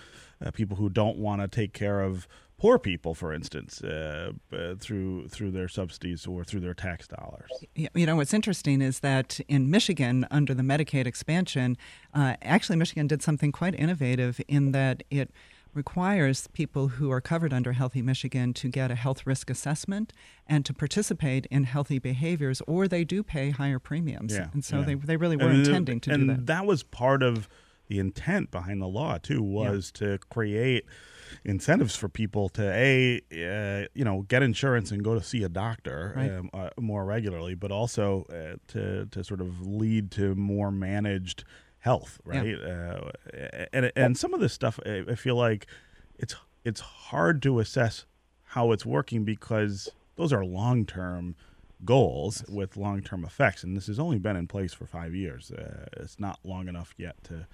uh, 0.42 0.50
people 0.50 0.78
who 0.78 0.88
don't 0.88 1.18
want 1.18 1.42
to 1.42 1.46
take 1.46 1.74
care 1.74 2.00
of 2.00 2.26
poor 2.56 2.78
people, 2.78 3.14
for 3.14 3.30
instance, 3.34 3.82
uh, 3.82 4.32
through 4.78 5.28
through 5.28 5.50
their 5.50 5.68
subsidies 5.68 6.26
or 6.26 6.42
through 6.42 6.60
their 6.60 6.72
tax 6.72 7.06
dollars. 7.06 7.50
You 7.74 8.06
know, 8.06 8.16
what's 8.16 8.32
interesting 8.32 8.80
is 8.80 9.00
that 9.00 9.40
in 9.46 9.70
Michigan, 9.70 10.26
under 10.30 10.54
the 10.54 10.62
Medicaid 10.62 11.06
expansion, 11.06 11.76
uh, 12.14 12.36
actually 12.40 12.76
Michigan 12.76 13.06
did 13.06 13.20
something 13.20 13.52
quite 13.52 13.74
innovative 13.74 14.40
in 14.48 14.72
that 14.72 15.02
it 15.10 15.30
requires 15.74 16.46
people 16.48 16.88
who 16.88 17.10
are 17.10 17.20
covered 17.20 17.52
under 17.52 17.72
Healthy 17.72 18.02
Michigan 18.02 18.52
to 18.54 18.68
get 18.68 18.90
a 18.90 18.94
health 18.94 19.26
risk 19.26 19.50
assessment 19.50 20.12
and 20.46 20.64
to 20.66 20.74
participate 20.74 21.46
in 21.46 21.64
healthy 21.64 21.98
behaviors, 21.98 22.60
or 22.66 22.88
they 22.88 23.04
do 23.04 23.22
pay 23.22 23.50
higher 23.50 23.78
premiums. 23.78 24.34
Yeah, 24.34 24.48
and 24.52 24.64
so 24.64 24.80
yeah. 24.80 24.86
they, 24.86 24.94
they 24.94 25.16
really 25.16 25.36
were 25.36 25.48
and, 25.48 25.66
intending 25.66 26.00
to 26.00 26.16
do 26.16 26.26
that. 26.26 26.46
that 26.46 26.66
was 26.66 26.82
part 26.82 27.22
of 27.22 27.48
the 27.90 27.98
intent 27.98 28.52
behind 28.52 28.80
the 28.80 28.86
law 28.86 29.18
too 29.18 29.42
was 29.42 29.92
yeah. 30.00 30.06
to 30.06 30.18
create 30.30 30.84
incentives 31.44 31.96
for 31.96 32.08
people 32.08 32.48
to 32.48 32.62
a 32.72 33.20
uh, 33.32 33.86
you 33.94 34.04
know 34.04 34.22
get 34.22 34.42
insurance 34.42 34.92
and 34.92 35.02
go 35.02 35.14
to 35.14 35.22
see 35.22 35.42
a 35.42 35.48
doctor 35.48 36.14
right. 36.16 36.30
um, 36.30 36.50
uh, 36.54 36.70
more 36.78 37.04
regularly, 37.04 37.54
but 37.54 37.72
also 37.72 38.26
uh, 38.30 38.56
to 38.68 39.06
to 39.06 39.24
sort 39.24 39.40
of 39.40 39.66
lead 39.66 40.10
to 40.12 40.34
more 40.36 40.70
managed 40.70 41.44
health, 41.80 42.20
right? 42.24 42.46
Yeah. 42.46 43.00
Uh, 43.34 43.66
and 43.72 43.92
and 43.96 44.16
some 44.16 44.32
of 44.32 44.40
this 44.40 44.52
stuff, 44.52 44.78
I 44.86 45.14
feel 45.14 45.36
like 45.36 45.66
it's 46.18 46.36
it's 46.64 46.80
hard 46.80 47.42
to 47.42 47.58
assess 47.58 48.06
how 48.44 48.72
it's 48.72 48.86
working 48.86 49.24
because 49.24 49.88
those 50.16 50.32
are 50.32 50.44
long 50.44 50.86
term 50.86 51.34
goals 51.84 52.44
with 52.48 52.76
long 52.76 53.02
term 53.02 53.24
effects, 53.24 53.64
and 53.64 53.76
this 53.76 53.86
has 53.86 53.98
only 53.98 54.18
been 54.18 54.36
in 54.36 54.46
place 54.46 54.72
for 54.72 54.86
five 54.86 55.14
years. 55.14 55.50
Uh, 55.50 55.86
it's 55.96 56.20
not 56.20 56.38
long 56.44 56.68
enough 56.68 56.94
yet 56.96 57.22
to 57.24 57.46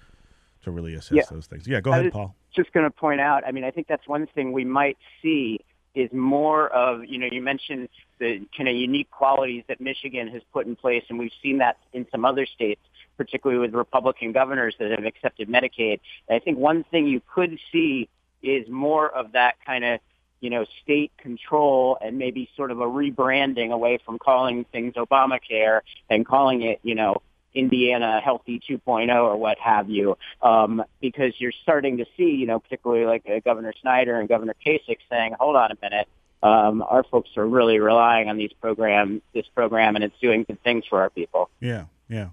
to 0.63 0.71
really 0.71 0.95
assess 0.95 1.15
yeah. 1.15 1.23
those 1.29 1.47
things. 1.47 1.67
Yeah, 1.67 1.81
go 1.81 1.91
ahead, 1.91 2.11
Paul. 2.11 2.35
Just 2.55 2.73
going 2.73 2.85
to 2.85 2.91
point 2.91 3.21
out. 3.21 3.43
I 3.45 3.51
mean, 3.51 3.63
I 3.63 3.71
think 3.71 3.87
that's 3.87 4.07
one 4.07 4.27
thing 4.27 4.51
we 4.51 4.65
might 4.65 4.97
see 5.21 5.59
is 5.95 6.11
more 6.11 6.67
of 6.69 7.05
you 7.05 7.17
know 7.17 7.27
you 7.31 7.41
mentioned 7.41 7.89
the 8.19 8.41
kind 8.55 8.67
of 8.67 8.75
unique 8.75 9.09
qualities 9.09 9.63
that 9.67 9.79
Michigan 9.79 10.27
has 10.27 10.41
put 10.51 10.67
in 10.67 10.75
place, 10.75 11.03
and 11.09 11.17
we've 11.17 11.31
seen 11.41 11.59
that 11.59 11.77
in 11.93 12.05
some 12.11 12.25
other 12.25 12.45
states 12.45 12.81
particularly 13.17 13.59
with 13.59 13.73
Republican 13.73 14.31
governors 14.31 14.75
that 14.79 14.91
have 14.91 15.05
accepted 15.05 15.49
Medicaid. 15.49 15.99
I 16.29 16.39
think 16.39 16.57
one 16.57 16.83
thing 16.85 17.07
you 17.07 17.21
could 17.33 17.59
see 17.71 18.09
is 18.41 18.67
more 18.69 19.09
of 19.09 19.33
that 19.33 19.55
kind 19.65 19.83
of, 19.83 19.99
you 20.39 20.49
know, 20.49 20.65
state 20.83 21.11
control 21.17 21.97
and 22.01 22.17
maybe 22.17 22.49
sort 22.55 22.71
of 22.71 22.79
a 22.79 22.85
rebranding 22.85 23.71
away 23.71 23.99
from 24.05 24.19
calling 24.19 24.65
things 24.71 24.93
Obamacare 24.93 25.81
and 26.09 26.25
calling 26.25 26.61
it, 26.61 26.79
you 26.83 26.95
know, 26.95 27.21
Indiana 27.53 28.21
Healthy 28.23 28.61
2.0 28.69 29.15
or 29.15 29.35
what 29.35 29.57
have 29.57 29.89
you, 29.89 30.17
um, 30.43 30.83
because 31.01 31.33
you're 31.39 31.53
starting 31.63 31.97
to 31.97 32.05
see, 32.15 32.31
you 32.35 32.45
know, 32.45 32.59
particularly 32.59 33.05
like 33.05 33.27
uh, 33.27 33.39
Governor 33.39 33.73
Snyder 33.81 34.19
and 34.19 34.29
Governor 34.29 34.53
Kasich 34.63 34.99
saying, 35.09 35.33
hold 35.39 35.55
on 35.55 35.71
a 35.71 35.77
minute, 35.81 36.07
um, 36.43 36.83
our 36.83 37.03
folks 37.03 37.31
are 37.35 37.47
really 37.47 37.79
relying 37.79 38.29
on 38.29 38.37
these 38.37 38.53
program, 38.61 39.21
this 39.33 39.47
program, 39.55 39.95
and 39.95 40.03
it's 40.03 40.17
doing 40.21 40.43
good 40.43 40.61
things 40.63 40.85
for 40.87 41.01
our 41.01 41.09
people. 41.09 41.49
Yeah, 41.59 41.85
yeah. 42.07 42.29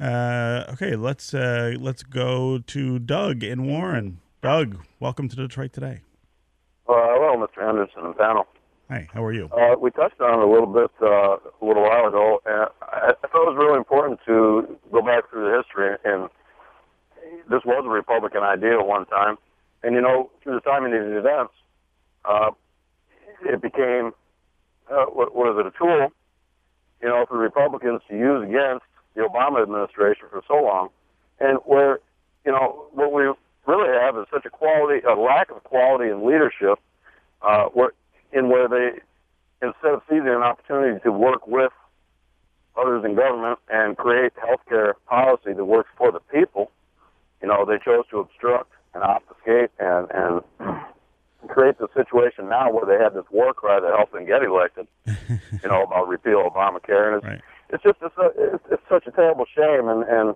Uh, 0.00 0.64
okay, 0.72 0.96
let's 0.96 1.34
uh, 1.34 1.74
let's 1.78 2.02
go 2.02 2.58
to 2.58 2.98
Doug 2.98 3.42
in 3.42 3.66
Warren. 3.66 4.20
Doug, 4.42 4.78
welcome 4.98 5.28
to 5.28 5.36
Detroit 5.36 5.72
today. 5.72 6.00
Uh, 6.88 6.94
hello, 6.94 7.46
Mr. 7.46 7.62
Anderson 7.66 8.04
and 8.04 8.16
panel. 8.16 8.46
Hi, 8.88 9.06
how 9.12 9.24
are 9.24 9.32
you? 9.32 9.48
Uh, 9.52 9.76
we 9.78 9.90
touched 9.92 10.20
on 10.20 10.40
it 10.40 10.42
a 10.42 10.50
little 10.50 10.66
bit 10.66 10.90
uh, 11.00 11.36
a 11.36 11.64
little 11.64 11.84
while 11.84 12.06
ago, 12.06 12.42
and 12.44 12.68
I, 12.82 13.12
I 13.22 13.28
thought 13.28 13.46
it 13.46 13.54
was 13.54 13.56
really 13.56 13.78
important 13.78 14.18
to 14.26 14.78
go 14.90 15.00
back 15.00 15.30
through 15.30 15.48
the 15.48 15.62
history. 15.62 15.96
And 16.04 16.28
this 17.48 17.60
was 17.64 17.84
a 17.86 17.88
Republican 17.88 18.42
idea 18.42 18.80
at 18.80 18.86
one 18.86 19.06
time, 19.06 19.36
and 19.84 19.94
you 19.94 20.00
know, 20.00 20.30
through 20.42 20.54
the 20.54 20.60
timing 20.60 20.92
of 20.94 21.04
these 21.06 21.18
events, 21.18 21.52
uh, 22.24 22.50
it 23.44 23.62
became 23.62 24.12
uh, 24.90 25.06
what 25.06 25.34
was 25.34 25.56
it 25.60 25.66
a 25.66 25.72
tool, 25.78 26.08
you 27.00 27.08
know, 27.08 27.24
for 27.28 27.38
Republicans 27.38 28.00
to 28.08 28.16
use 28.16 28.42
against 28.42 28.84
the 29.14 29.22
Obama 29.22 29.62
administration 29.62 30.26
for 30.30 30.42
so 30.46 30.54
long, 30.54 30.88
and 31.38 31.58
where, 31.64 31.98
you 32.44 32.52
know, 32.52 32.86
what 32.92 33.12
we 33.12 33.22
really 33.66 33.88
have 33.88 34.16
is 34.16 34.26
such 34.32 34.44
a 34.44 34.50
quality, 34.50 35.04
a 35.06 35.14
lack 35.14 35.50
of 35.50 35.62
quality 35.64 36.10
in 36.10 36.26
leadership, 36.26 36.78
uh, 37.42 37.64
where, 37.66 37.92
in 38.32 38.48
where 38.48 38.68
they, 38.68 39.00
instead 39.66 39.94
of 39.94 40.02
seizing 40.08 40.28
an 40.28 40.42
opportunity 40.42 41.00
to 41.00 41.12
work 41.12 41.46
with 41.46 41.72
others 42.76 43.04
in 43.04 43.14
government 43.14 43.58
and 43.68 43.96
create 43.96 44.32
healthcare 44.36 44.94
policy 45.06 45.52
that 45.52 45.64
works 45.64 45.90
for 45.96 46.12
the 46.12 46.20
people, 46.32 46.70
you 47.42 47.48
know, 47.48 47.64
they 47.64 47.78
chose 47.84 48.04
to 48.10 48.18
obstruct 48.18 48.70
and 48.94 49.02
obfuscate 49.02 49.70
and, 49.78 50.06
and 50.12 50.42
create 51.48 51.78
the 51.78 51.88
situation 51.94 52.48
now 52.48 52.70
where 52.70 52.84
they 52.86 53.02
had 53.02 53.14
this 53.14 53.24
war 53.30 53.52
cry 53.54 53.80
that 53.80 53.90
helped 53.96 54.12
them 54.12 54.26
get 54.26 54.42
elected, 54.42 54.86
you 55.06 55.68
know, 55.68 55.82
about 55.84 56.08
repeal 56.08 56.48
Obamacare, 56.50 57.14
and 57.14 57.16
it's 57.16 57.24
Right. 57.26 57.40
it's 57.70 57.82
just 57.82 57.96
it's, 58.02 58.16
a, 58.18 58.30
it's, 58.54 58.64
it's 58.72 58.82
such 58.88 59.06
a 59.06 59.10
terrible 59.10 59.46
shame, 59.56 59.88
and 59.88 60.02
and 60.04 60.34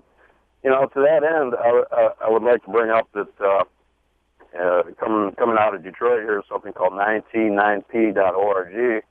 you 0.62 0.70
know, 0.70 0.86
to 0.86 1.00
that 1.00 1.22
end, 1.24 1.54
I, 1.60 1.66
w- 1.66 1.84
uh, 1.92 2.08
I 2.24 2.30
would 2.30 2.42
like 2.42 2.64
to 2.64 2.70
bring 2.70 2.90
up 2.90 3.06
that 3.12 3.28
uh, 3.40 3.64
uh, 4.58 4.82
coming 4.98 5.34
coming 5.36 5.56
out 5.58 5.74
of 5.74 5.82
Detroit 5.82 6.22
here 6.22 6.38
is 6.38 6.44
something 6.48 6.72
called 6.72 6.92
199p.org, 6.94 9.04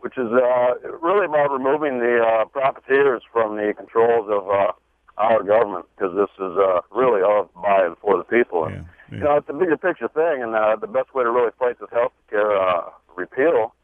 which 0.00 0.16
is 0.16 0.32
uh, 0.32 0.74
really 1.02 1.26
about 1.26 1.50
removing 1.50 1.98
the 1.98 2.22
uh, 2.22 2.44
profiteers 2.46 3.22
from 3.32 3.56
the 3.56 3.74
controls 3.76 4.28
of 4.30 4.48
uh, 4.48 4.72
our 5.18 5.42
government, 5.42 5.86
because 5.96 6.14
this 6.14 6.30
is 6.38 6.56
uh, 6.56 6.80
really 6.92 7.20
of, 7.22 7.52
by, 7.54 7.84
and 7.86 7.96
for 7.98 8.16
the 8.16 8.24
people. 8.24 8.64
And, 8.64 8.76
Yeah, 8.76 8.82
yeah. 9.10 9.18
You 9.18 9.24
know, 9.24 9.36
it's 9.36 9.48
a 9.48 9.52
bigger 9.52 9.76
picture 9.76 10.08
thing, 10.08 10.42
and 10.42 10.54
uh, 10.54 10.76
the 10.76 10.86
best 10.86 11.14
way 11.14 11.24
to 11.24 11.30
really 11.30 11.52
fight 11.58 11.78
this 11.78 11.90
health 11.92 12.12
care 12.28 12.56
uh, 12.56 12.90
repeal 13.14 13.74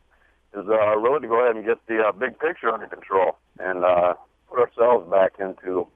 is 0.54 0.66
uh, 0.68 0.96
really 0.98 1.20
to 1.20 1.28
go 1.28 1.42
ahead 1.42 1.56
and 1.56 1.64
get 1.64 1.78
the 1.86 2.00
uh, 2.00 2.12
big 2.12 2.38
picture 2.38 2.70
under 2.70 2.86
control 2.86 3.38
and 3.58 3.84
uh, 3.84 4.14
put 4.48 4.58
ourselves 4.58 5.10
back 5.10 5.32
into 5.38 5.86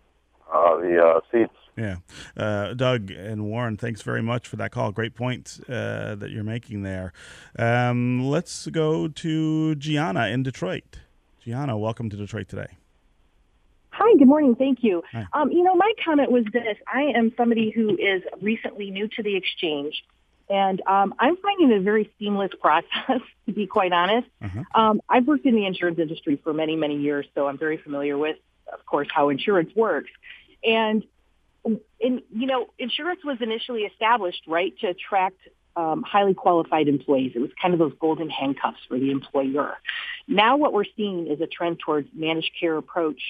uh, 0.52 0.76
the 0.76 1.02
uh, 1.02 1.20
seats. 1.30 1.52
Yeah. 1.76 1.96
Uh, 2.36 2.72
Doug 2.72 3.10
and 3.10 3.44
Warren, 3.44 3.76
thanks 3.76 4.00
very 4.00 4.22
much 4.22 4.48
for 4.48 4.56
that 4.56 4.72
call. 4.72 4.92
Great 4.92 5.14
point 5.14 5.60
uh, 5.68 6.14
that 6.14 6.30
you're 6.30 6.44
making 6.44 6.82
there. 6.82 7.12
Um, 7.58 8.26
let's 8.26 8.66
go 8.68 9.08
to 9.08 9.74
Gianna 9.74 10.28
in 10.28 10.42
Detroit. 10.42 11.00
Gianna, 11.40 11.76
welcome 11.76 12.08
to 12.08 12.16
Detroit 12.16 12.48
today. 12.48 12.78
Hi, 13.98 14.14
good 14.18 14.28
morning. 14.28 14.54
Thank 14.56 14.84
you. 14.84 15.02
Um, 15.32 15.50
you 15.50 15.62
know, 15.62 15.74
my 15.74 15.90
comment 16.04 16.30
was 16.30 16.44
this. 16.52 16.76
I 16.86 17.12
am 17.16 17.32
somebody 17.34 17.70
who 17.70 17.96
is 17.96 18.22
recently 18.42 18.90
new 18.90 19.08
to 19.08 19.22
the 19.22 19.34
exchange, 19.36 20.04
and 20.50 20.82
um, 20.86 21.14
I'm 21.18 21.38
finding 21.38 21.70
it 21.70 21.78
a 21.78 21.80
very 21.80 22.10
seamless 22.18 22.50
process, 22.60 23.22
to 23.46 23.52
be 23.54 23.66
quite 23.66 23.92
honest. 23.92 24.28
Uh-huh. 24.44 24.64
Um, 24.74 25.00
I've 25.08 25.26
worked 25.26 25.46
in 25.46 25.54
the 25.54 25.64
insurance 25.64 25.98
industry 25.98 26.38
for 26.44 26.52
many, 26.52 26.76
many 26.76 26.98
years, 26.98 27.24
so 27.34 27.48
I'm 27.48 27.56
very 27.56 27.78
familiar 27.78 28.18
with, 28.18 28.36
of 28.70 28.84
course, 28.84 29.08
how 29.10 29.30
insurance 29.30 29.70
works. 29.74 30.10
And, 30.62 31.02
and 31.64 31.80
you 32.30 32.46
know, 32.46 32.68
insurance 32.78 33.20
was 33.24 33.38
initially 33.40 33.84
established, 33.84 34.42
right, 34.46 34.78
to 34.80 34.88
attract 34.88 35.38
um, 35.74 36.02
highly 36.02 36.34
qualified 36.34 36.88
employees. 36.88 37.32
It 37.34 37.38
was 37.38 37.50
kind 37.60 37.72
of 37.72 37.80
those 37.80 37.94
golden 37.98 38.28
handcuffs 38.28 38.80
for 38.88 38.98
the 38.98 39.10
employer. 39.10 39.78
Now 40.28 40.58
what 40.58 40.74
we're 40.74 40.84
seeing 40.98 41.28
is 41.28 41.40
a 41.40 41.46
trend 41.46 41.78
towards 41.78 42.08
managed 42.14 42.50
care 42.60 42.76
approach 42.76 43.20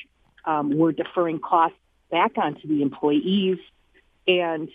um, 0.46 0.76
we're 0.76 0.92
deferring 0.92 1.40
costs 1.40 1.78
back 2.10 2.38
onto 2.38 2.66
the 2.68 2.82
employees. 2.82 3.58
And, 4.28 4.68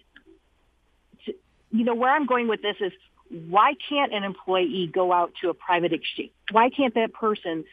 to, 1.26 1.34
you 1.72 1.84
know, 1.86 1.96
where 1.96 2.12
I'm 2.12 2.26
going 2.26 2.48
with 2.48 2.62
this 2.62 2.76
is 2.80 2.92
why 3.30 3.74
can't 3.90 4.14
an 4.14 4.24
employee 4.24 4.90
go 4.94 5.14
out 5.14 5.32
to 5.42 5.50
a 5.50 5.54
private 5.54 5.94
exchange? 5.94 6.32
Why 6.52 6.70
can't 6.70 6.94
that 6.96 7.14
person 7.14 7.64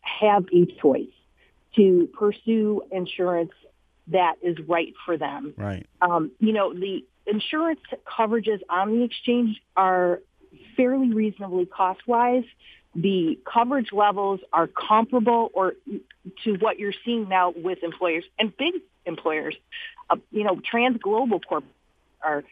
have 0.00 0.46
a 0.52 0.66
choice 0.80 1.06
to 1.76 2.08
pursue 2.12 2.82
insurance 2.90 3.52
that 4.08 4.34
is 4.42 4.56
right 4.66 4.92
for 5.04 5.16
them? 5.16 5.54
Right. 5.56 5.86
Um, 6.02 6.32
you 6.40 6.52
know, 6.52 6.74
the 6.74 7.04
insurance 7.26 7.80
coverages 8.06 8.60
on 8.68 8.98
the 8.98 9.04
exchange 9.04 9.60
are 9.76 10.20
fairly 10.76 11.12
reasonably 11.12 11.66
cost-wise. 11.66 12.44
The 12.94 13.38
coverage 13.52 13.92
levels 13.92 14.40
are 14.52 14.68
comparable 14.68 15.50
or 15.52 15.74
to 16.44 16.52
what 16.54 16.78
you're 16.78 16.94
seeing 17.04 17.28
now 17.28 17.52
with 17.56 17.82
employers 17.82 18.24
and 18.38 18.56
big 18.56 18.74
employers. 19.04 19.56
Uh, 20.08 20.16
you 20.30 20.44
know, 20.44 20.60
trans 20.64 20.98
global 20.98 21.40
corp 21.40 21.64
are 22.22 22.44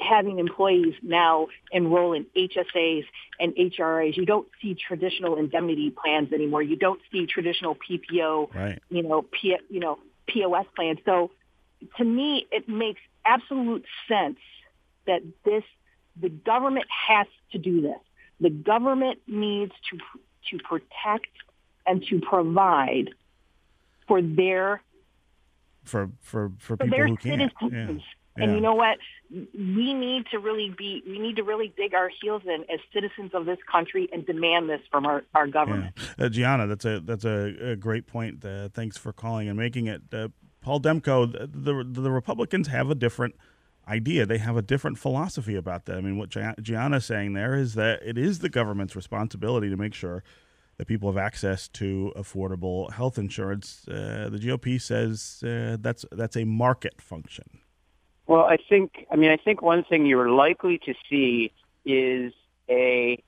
having 0.00 0.38
employees 0.38 0.94
now 1.02 1.48
enroll 1.72 2.12
in 2.12 2.26
HSAs 2.36 3.04
and 3.38 3.54
HRAs. 3.54 4.16
You 4.16 4.24
don't 4.24 4.48
see 4.62 4.74
traditional 4.74 5.36
indemnity 5.36 5.90
plans 5.90 6.32
anymore. 6.32 6.62
You 6.62 6.76
don't 6.76 7.00
see 7.10 7.26
traditional 7.26 7.76
PPO 7.76 8.54
Right. 8.54 8.80
you 8.88 9.02
know, 9.02 9.22
P, 9.22 9.56
you 9.68 9.80
know, 9.80 9.98
POS 10.26 10.66
plans. 10.76 10.98
So 11.04 11.30
to 11.96 12.04
me, 12.04 12.46
it 12.50 12.68
makes 12.68 13.00
absolute 13.24 13.84
sense 14.08 14.38
that 15.06 15.22
this, 15.44 15.64
the 16.20 16.28
government 16.28 16.86
has 17.08 17.26
to 17.52 17.58
do 17.58 17.80
this. 17.80 17.98
The 18.40 18.50
government 18.50 19.20
needs 19.26 19.72
to, 19.90 19.98
to 20.50 20.62
protect 20.64 21.28
and 21.86 22.02
to 22.06 22.20
provide 22.20 23.10
for 24.08 24.22
their, 24.22 24.82
For 25.84 26.10
for 26.20 26.52
for 26.58 26.76
for 26.76 26.76
people 26.76 26.98
their 26.98 27.06
who 27.08 27.16
can't. 27.16 27.52
citizens. 27.62 28.02
Yeah. 28.36 28.44
And 28.44 28.54
you 28.54 28.60
know 28.60 28.74
what? 28.74 28.98
We 29.30 29.92
need 29.92 30.26
to 30.30 30.38
really 30.38 30.70
be, 30.76 31.02
we 31.06 31.18
need 31.18 31.36
to 31.36 31.42
really 31.42 31.74
dig 31.76 31.94
our 31.94 32.08
heels 32.22 32.42
in 32.46 32.64
as 32.72 32.80
citizens 32.92 33.32
of 33.34 33.44
this 33.44 33.58
country 33.70 34.08
and 34.12 34.24
demand 34.24 34.70
this 34.70 34.80
from 34.90 35.04
our, 35.04 35.24
our 35.34 35.46
government. 35.46 35.94
Yeah. 36.18 36.26
Uh, 36.26 36.28
Gianna, 36.28 36.66
that's 36.66 36.84
a 36.84 37.00
that's 37.00 37.24
a, 37.24 37.72
a 37.72 37.76
great 37.76 38.06
point. 38.06 38.44
Uh, 38.44 38.68
thanks 38.72 38.96
for 38.96 39.12
calling 39.12 39.48
and 39.48 39.58
making 39.58 39.88
it. 39.88 40.02
Uh, 40.12 40.28
Paul 40.62 40.80
Demko, 40.80 41.30
the, 41.32 41.46
the 41.46 42.00
the 42.02 42.10
Republicans 42.10 42.68
have 42.68 42.88
a 42.88 42.94
different 42.94 43.34
idea. 43.90 44.24
They 44.24 44.38
have 44.38 44.56
a 44.56 44.62
different 44.62 44.98
philosophy 44.98 45.56
about 45.56 45.86
that. 45.86 45.96
I 45.96 46.00
mean, 46.00 46.16
what 46.16 46.30
Gia- 46.30 46.54
Gianna's 46.60 47.04
saying 47.04 47.32
there 47.32 47.54
is 47.54 47.74
that 47.74 48.02
it 48.02 48.16
is 48.16 48.38
the 48.38 48.48
government's 48.48 48.94
responsibility 48.94 49.68
to 49.68 49.76
make 49.76 49.94
sure 49.94 50.22
that 50.76 50.86
people 50.86 51.10
have 51.10 51.18
access 51.18 51.68
to 51.68 52.12
affordable 52.16 52.90
health 52.92 53.18
insurance. 53.18 53.86
Uh, 53.88 54.28
the 54.30 54.38
GOP 54.38 54.80
says 54.80 55.42
uh, 55.44 55.76
that's 55.80 56.04
that's 56.12 56.36
a 56.36 56.44
market 56.44 57.02
function. 57.02 57.60
Well, 58.26 58.44
I 58.44 58.58
think, 58.68 59.06
I 59.10 59.16
mean, 59.16 59.30
I 59.30 59.36
think 59.36 59.60
one 59.60 59.82
thing 59.82 60.06
you're 60.06 60.30
likely 60.30 60.78
to 60.86 60.94
see 61.08 61.52
is 61.84 62.32
a 62.68 63.22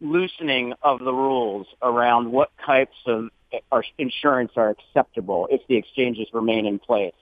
loosening 0.00 0.74
of 0.82 1.00
the 1.00 1.12
rules 1.12 1.66
around 1.82 2.32
what 2.32 2.50
types 2.64 2.96
of 3.06 3.28
uh, 3.72 3.82
insurance 3.96 4.52
are 4.56 4.70
acceptable 4.70 5.48
if 5.50 5.60
the 5.68 5.76
exchanges 5.76 6.28
remain 6.32 6.66
in 6.66 6.78
place. 6.78 7.14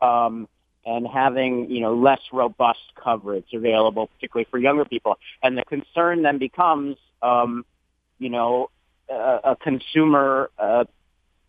Um, 0.00 0.48
and 0.84 1.06
having, 1.06 1.70
you 1.70 1.80
know, 1.80 1.94
less 1.94 2.20
robust 2.32 2.80
coverage 3.02 3.46
available, 3.52 4.08
particularly 4.08 4.46
for 4.50 4.58
younger 4.58 4.84
people. 4.84 5.18
And 5.42 5.56
the 5.56 5.64
concern 5.64 6.22
then 6.22 6.38
becomes, 6.38 6.96
um, 7.22 7.64
you 8.18 8.30
know, 8.30 8.70
a, 9.08 9.40
a 9.44 9.56
consumer, 9.56 10.50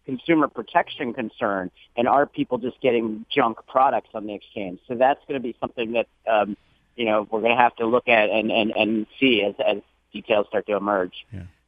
consumer 0.05 0.47
protection 0.47 1.13
concern, 1.13 1.71
and 1.95 2.07
are 2.07 2.25
people 2.25 2.57
just 2.57 2.79
getting 2.81 3.25
junk 3.33 3.57
products 3.67 4.09
on 4.13 4.27
the 4.27 4.33
exchange? 4.33 4.79
So 4.87 4.95
that's 4.95 5.19
going 5.27 5.39
to 5.39 5.43
be 5.43 5.55
something 5.59 5.93
that 5.93 6.07
um, 6.29 6.57
you 6.95 7.05
know 7.05 7.27
we're 7.29 7.41
going 7.41 7.55
to 7.55 7.61
have 7.61 7.75
to 7.77 7.85
look 7.85 8.07
at 8.07 8.29
and 8.29 8.51
and 8.51 8.71
and 8.71 9.07
see 9.19 9.43
as 9.43 9.55
as 9.65 9.81
details 10.11 10.47
start 10.47 10.67
to 10.67 10.75
emerge. 10.75 11.13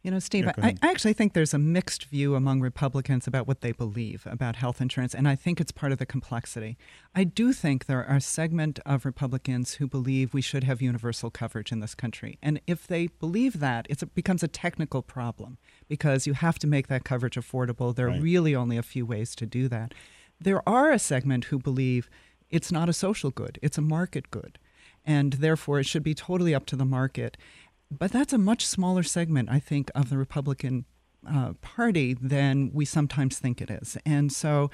You 0.05 0.11
know, 0.11 0.19
Steve, 0.19 0.45
Yeah, 0.45 0.51
I. 0.61 0.75
I 0.83 0.91
actually 0.91 1.13
think 1.13 1.33
there's 1.33 1.55
a 1.55 1.57
mixed 1.57 2.05
view 2.05 2.35
among 2.35 2.61
Republicans 2.61 3.25
about 3.25 3.47
what 3.47 3.61
they 3.61 3.71
believe 3.71 4.27
about 4.29 4.55
health 4.57 4.79
insurance, 4.79 5.15
and 5.15 5.27
I 5.27 5.35
think 5.35 5.59
it's 5.59 5.71
part 5.71 5.91
of 5.91 5.97
the 5.97 6.05
complexity. 6.05 6.77
I 7.15 7.23
do 7.23 7.51
think 7.51 7.87
there 7.87 8.05
are 8.05 8.17
a 8.17 8.21
segment 8.21 8.77
of 8.85 9.03
Republicans 9.03 9.73
who 9.73 9.87
believe 9.87 10.31
we 10.31 10.43
should 10.43 10.63
have 10.63 10.79
universal 10.79 11.31
coverage 11.31 11.71
in 11.71 11.79
this 11.79 11.95
country. 11.95 12.37
And 12.43 12.61
if 12.67 12.85
they 12.85 13.07
believe 13.07 13.59
that, 13.61 13.87
it 13.89 14.13
becomes 14.13 14.43
a 14.43 14.47
technical 14.47 15.01
problem 15.01 15.57
because 15.87 16.27
you 16.27 16.33
have 16.33 16.59
to 16.59 16.67
make 16.67 16.87
that 16.87 17.03
coverage 17.03 17.35
affordable. 17.35 17.95
There 17.95 18.05
are 18.05 18.11
Right. 18.11 18.21
really 18.21 18.55
only 18.55 18.77
a 18.77 18.83
few 18.83 19.07
ways 19.07 19.35
to 19.37 19.47
do 19.47 19.67
that. 19.69 19.95
There 20.39 20.61
are 20.69 20.91
a 20.91 20.99
segment 20.99 21.45
who 21.45 21.57
believe 21.57 22.11
it's 22.51 22.71
not 22.71 22.89
a 22.89 22.93
social 22.93 23.31
good, 23.31 23.57
it's 23.63 23.79
a 23.79 23.81
market 23.81 24.29
good. 24.29 24.59
And 25.07 25.33
therefore, 25.33 25.79
it 25.79 25.85
should 25.85 26.03
be 26.03 26.15
totally 26.15 26.55
up 26.55 26.65
to 26.67 26.75
the 26.75 26.85
market. 26.85 27.37
But 27.91 28.11
that's 28.11 28.33
a 28.33 28.37
much 28.37 28.65
smaller 28.65 29.03
segment, 29.03 29.49
I 29.49 29.59
think, 29.59 29.91
of 29.95 30.09
the 30.09 30.17
Republican 30.17 30.85
uh, 31.27 31.53
Party 31.61 32.13
than 32.13 32.71
we 32.73 32.85
sometimes 32.85 33.39
think 33.39 33.61
it 33.61 33.69
is. 33.69 33.97
And 34.05 34.31
so 34.31 34.69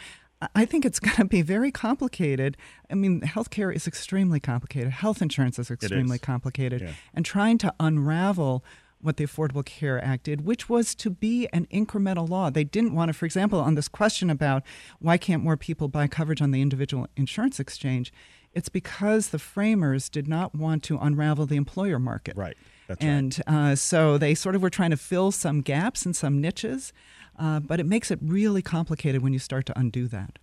I- 0.55 0.65
think 0.65 0.85
it's 0.85 0.99
going 1.07 1.17
to 1.17 1.25
be 1.25 1.41
very 1.41 1.71
complicated. 1.71 2.57
I 2.89 2.95
mean, 2.95 3.21
healthcare 3.21 3.73
is 3.73 3.87
extremely 3.87 4.39
complicated, 4.39 4.91
health 4.91 5.21
insurance 5.21 5.59
is 5.59 5.69
extremely 5.71 6.15
is. 6.15 6.21
complicated. 6.21 6.81
Yeah. 6.81 6.93
And 7.13 7.25
trying 7.25 7.57
to 7.59 7.73
unravel 7.79 8.63
what 8.99 9.17
the 9.17 9.25
Affordable 9.25 9.65
Care 9.65 10.03
Act 10.03 10.25
did, 10.25 10.45
which 10.45 10.69
was 10.69 10.93
to 10.95 11.09
be 11.09 11.47
an 11.51 11.65
incremental 11.73 12.29
law. 12.29 12.51
They 12.51 12.63
didn't 12.63 12.93
want 12.93 13.09
to, 13.09 13.13
for 13.13 13.25
example, 13.25 13.59
on 13.59 13.73
this 13.73 13.87
question 13.87 14.29
about 14.29 14.63
why 14.99 15.17
can't 15.17 15.43
more 15.43 15.57
people 15.57 15.87
buy 15.87 16.07
coverage 16.07 16.41
on 16.41 16.51
the 16.51 16.61
individual 16.61 17.07
insurance 17.17 17.59
exchange, 17.59 18.13
it's 18.53 18.69
because 18.69 19.29
the 19.29 19.39
framers 19.39 20.09
did 20.09 20.27
not 20.27 20.53
want 20.53 20.83
to 20.83 20.97
unravel 20.99 21.45
the 21.45 21.55
employer 21.55 21.97
market. 21.97 22.35
Right. 22.37 22.55
That's 22.91 23.03
right. 23.03 23.09
and 23.09 23.41
uh, 23.47 23.75
so 23.75 24.17
they 24.17 24.35
sort 24.35 24.55
of 24.55 24.61
were 24.61 24.69
trying 24.69 24.91
to 24.91 24.97
fill 24.97 25.31
some 25.31 25.61
gaps 25.61 26.05
and 26.05 26.15
some 26.15 26.41
niches, 26.41 26.93
uh, 27.39 27.59
but 27.59 27.79
it 27.79 27.85
makes 27.85 28.11
it 28.11 28.19
really 28.21 28.61
complicated 28.61 29.21
when 29.21 29.33
you 29.33 29.39
start 29.39 29.65
to 29.67 29.79
undo 29.79 30.07
that. 30.07 30.37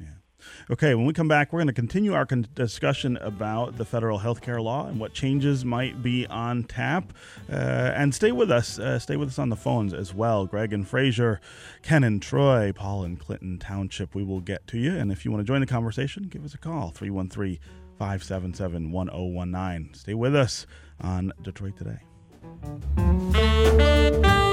Okay, 0.71 0.95
when 0.95 1.05
we 1.05 1.13
come 1.13 1.29
back, 1.29 1.53
we're 1.53 1.59
going 1.59 1.67
to 1.67 1.73
continue 1.73 2.15
our 2.15 2.25
con- 2.25 2.47
discussion 2.55 3.17
about 3.19 3.77
the 3.77 3.85
federal 3.85 4.19
health 4.19 4.41
care 4.41 4.61
law 4.61 4.87
and 4.87 5.01
what 5.01 5.13
changes 5.13 5.65
might 5.65 6.03
be 6.03 6.27
on 6.29 6.63
tap. 6.65 7.13
Uh, 7.51 7.55
and 7.95 8.15
stay 8.15 8.33
with 8.33 8.51
us. 8.51 8.79
Uh, 8.79 8.99
stay 8.99 9.17
with 9.17 9.29
us 9.29 9.39
on 9.39 9.49
the 9.49 9.57
phones 9.57 9.93
as 9.93 10.15
well. 10.15 10.47
Greg 10.47 10.73
and 10.73 10.87
Fraser, 10.87 11.41
Ken 11.83 12.05
and 12.05 12.23
Troy, 12.23 12.73
Paul 12.73 13.03
and 13.03 13.19
Clinton 13.19 13.59
Township. 13.59 14.15
We 14.15 14.23
will 14.23 14.41
get 14.41 14.67
to 14.69 14.79
you. 14.79 14.97
And 14.97 15.11
if 15.11 15.25
you 15.25 15.33
want 15.33 15.45
to 15.45 15.47
join 15.47 15.61
the 15.61 15.67
conversation, 15.67 16.25
give 16.25 16.45
us 16.45 16.55
a 16.55 16.59
call 16.59 16.91
313 16.91 17.59
577 17.99 18.93
1019. 18.93 19.95
Stay 19.95 20.15
with 20.15 20.37
us 20.37 20.67
on 21.01 21.33
Detroit 21.43 21.77
Today. 21.77 22.08
Thank 22.49 24.27
you. 24.27 24.48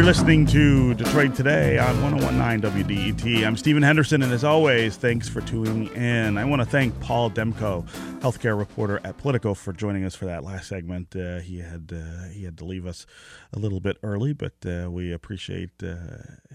You're 0.00 0.06
listening 0.06 0.46
to 0.46 0.94
Detroit 0.94 1.34
Today 1.34 1.76
on 1.76 2.00
1019 2.00 2.86
WDET. 2.86 3.46
I'm 3.46 3.54
Stephen 3.54 3.82
Henderson, 3.82 4.22
and 4.22 4.32
as 4.32 4.44
always, 4.44 4.96
thanks 4.96 5.28
for 5.28 5.42
tuning 5.42 5.88
in. 5.88 6.38
I 6.38 6.44
want 6.46 6.62
to 6.62 6.66
thank 6.66 6.98
Paul 7.00 7.30
Demko, 7.30 7.86
healthcare 8.20 8.56
reporter 8.56 8.98
at 9.04 9.18
Politico, 9.18 9.52
for 9.52 9.74
joining 9.74 10.06
us 10.06 10.14
for 10.14 10.24
that 10.24 10.42
last 10.42 10.68
segment. 10.68 11.14
Uh, 11.14 11.40
he 11.40 11.58
had 11.58 11.92
uh, 11.94 12.28
he 12.30 12.44
had 12.44 12.56
to 12.56 12.64
leave 12.64 12.86
us 12.86 13.04
a 13.52 13.58
little 13.58 13.78
bit 13.78 13.98
early, 14.02 14.32
but 14.32 14.54
uh, 14.64 14.90
we 14.90 15.12
appreciate 15.12 15.82
uh, 15.82 15.96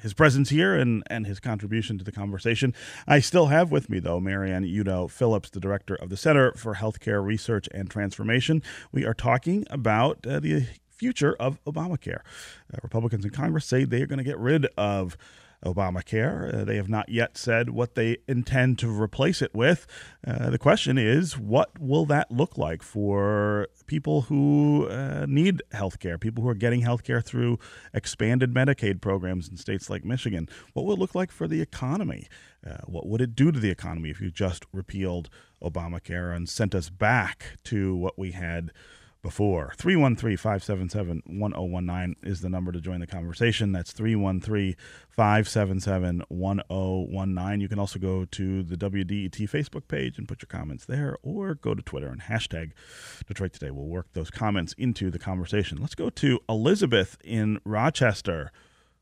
his 0.01 0.15
presence 0.15 0.49
here 0.49 0.73
and, 0.73 1.03
and 1.05 1.27
his 1.27 1.39
contribution 1.39 1.99
to 1.99 2.03
the 2.03 2.11
conversation. 2.11 2.73
I 3.05 3.19
still 3.19 3.45
have 3.45 3.69
with 3.69 3.91
me, 3.91 3.99
though, 3.99 4.19
Marianne 4.19 4.63
Udow 4.63 5.07
Phillips, 5.07 5.51
the 5.51 5.59
director 5.59 5.93
of 5.93 6.09
the 6.09 6.17
Center 6.17 6.51
for 6.53 6.73
Healthcare 6.73 7.23
Research 7.23 7.69
and 7.75 7.91
Transformation. 7.91 8.63
We 8.91 9.05
are 9.05 9.13
talking 9.13 9.67
about 9.69 10.25
uh, 10.25 10.39
the 10.39 10.65
future 10.97 11.35
of 11.39 11.63
Obamacare. 11.65 12.21
Uh, 12.73 12.77
Republicans 12.83 13.25
in 13.25 13.31
Congress 13.31 13.65
say 13.65 13.83
they 13.83 14.01
are 14.01 14.07
going 14.07 14.17
to 14.17 14.23
get 14.23 14.39
rid 14.39 14.65
of 14.77 15.17
Obamacare. 15.65 16.53
Uh, 16.53 16.63
they 16.63 16.75
have 16.75 16.89
not 16.89 17.09
yet 17.09 17.37
said 17.37 17.69
what 17.71 17.95
they 17.95 18.17
intend 18.27 18.79
to 18.79 18.89
replace 18.89 19.41
it 19.41 19.53
with. 19.53 19.87
Uh, 20.25 20.49
the 20.49 20.57
question 20.57 20.97
is, 20.97 21.37
what 21.37 21.79
will 21.79 22.05
that 22.05 22.31
look 22.31 22.57
like 22.57 22.83
for 22.83 23.67
people 23.87 24.21
who 24.21 24.87
uh, 24.89 25.25
need 25.27 25.61
health 25.71 25.99
care, 25.99 26.17
people 26.17 26.43
who 26.43 26.49
are 26.49 26.55
getting 26.55 26.81
health 26.81 27.03
care 27.03 27.21
through 27.21 27.59
expanded 27.93 28.53
Medicaid 28.53 29.01
programs 29.01 29.49
in 29.49 29.57
states 29.57 29.89
like 29.89 30.05
Michigan? 30.05 30.47
What 30.73 30.85
will 30.85 30.93
it 30.93 30.99
look 30.99 31.15
like 31.15 31.31
for 31.31 31.47
the 31.47 31.61
economy? 31.61 32.27
Uh, 32.65 32.77
what 32.85 33.07
would 33.07 33.21
it 33.21 33.35
do 33.35 33.51
to 33.51 33.59
the 33.59 33.69
economy 33.69 34.09
if 34.09 34.21
you 34.21 34.31
just 34.31 34.65
repealed 34.71 35.29
Obamacare 35.61 36.35
and 36.35 36.47
sent 36.47 36.75
us 36.75 36.89
back 36.89 37.57
to 37.65 37.95
what 37.95 38.17
we 38.17 38.31
had? 38.31 38.71
Before. 39.25 39.73
313 39.75 40.37
577 40.37 41.23
1019 41.25 42.15
is 42.21 42.41
the 42.41 42.49
number 42.49 42.71
to 42.71 42.79
join 42.79 42.99
the 42.99 43.07
conversation. 43.07 43.71
That's 43.71 43.91
313 43.91 44.75
577 45.09 46.21
1019. 46.29 47.59
You 47.59 47.67
can 47.67 47.79
also 47.79 47.97
go 47.97 48.25
to 48.25 48.61
the 48.61 48.77
WDET 48.77 49.49
Facebook 49.49 49.87
page 49.87 50.19
and 50.19 50.27
put 50.27 50.43
your 50.43 50.47
comments 50.47 50.85
there, 50.85 51.17
or 51.23 51.55
go 51.55 51.73
to 51.73 51.81
Twitter 51.81 52.07
and 52.07 52.21
hashtag 52.21 52.73
Detroit 53.25 53.53
Today. 53.53 53.71
We'll 53.71 53.87
work 53.87 54.05
those 54.13 54.29
comments 54.29 54.75
into 54.77 55.09
the 55.09 55.17
conversation. 55.17 55.79
Let's 55.81 55.95
go 55.95 56.11
to 56.11 56.39
Elizabeth 56.47 57.17
in 57.23 57.59
Rochester. 57.65 58.51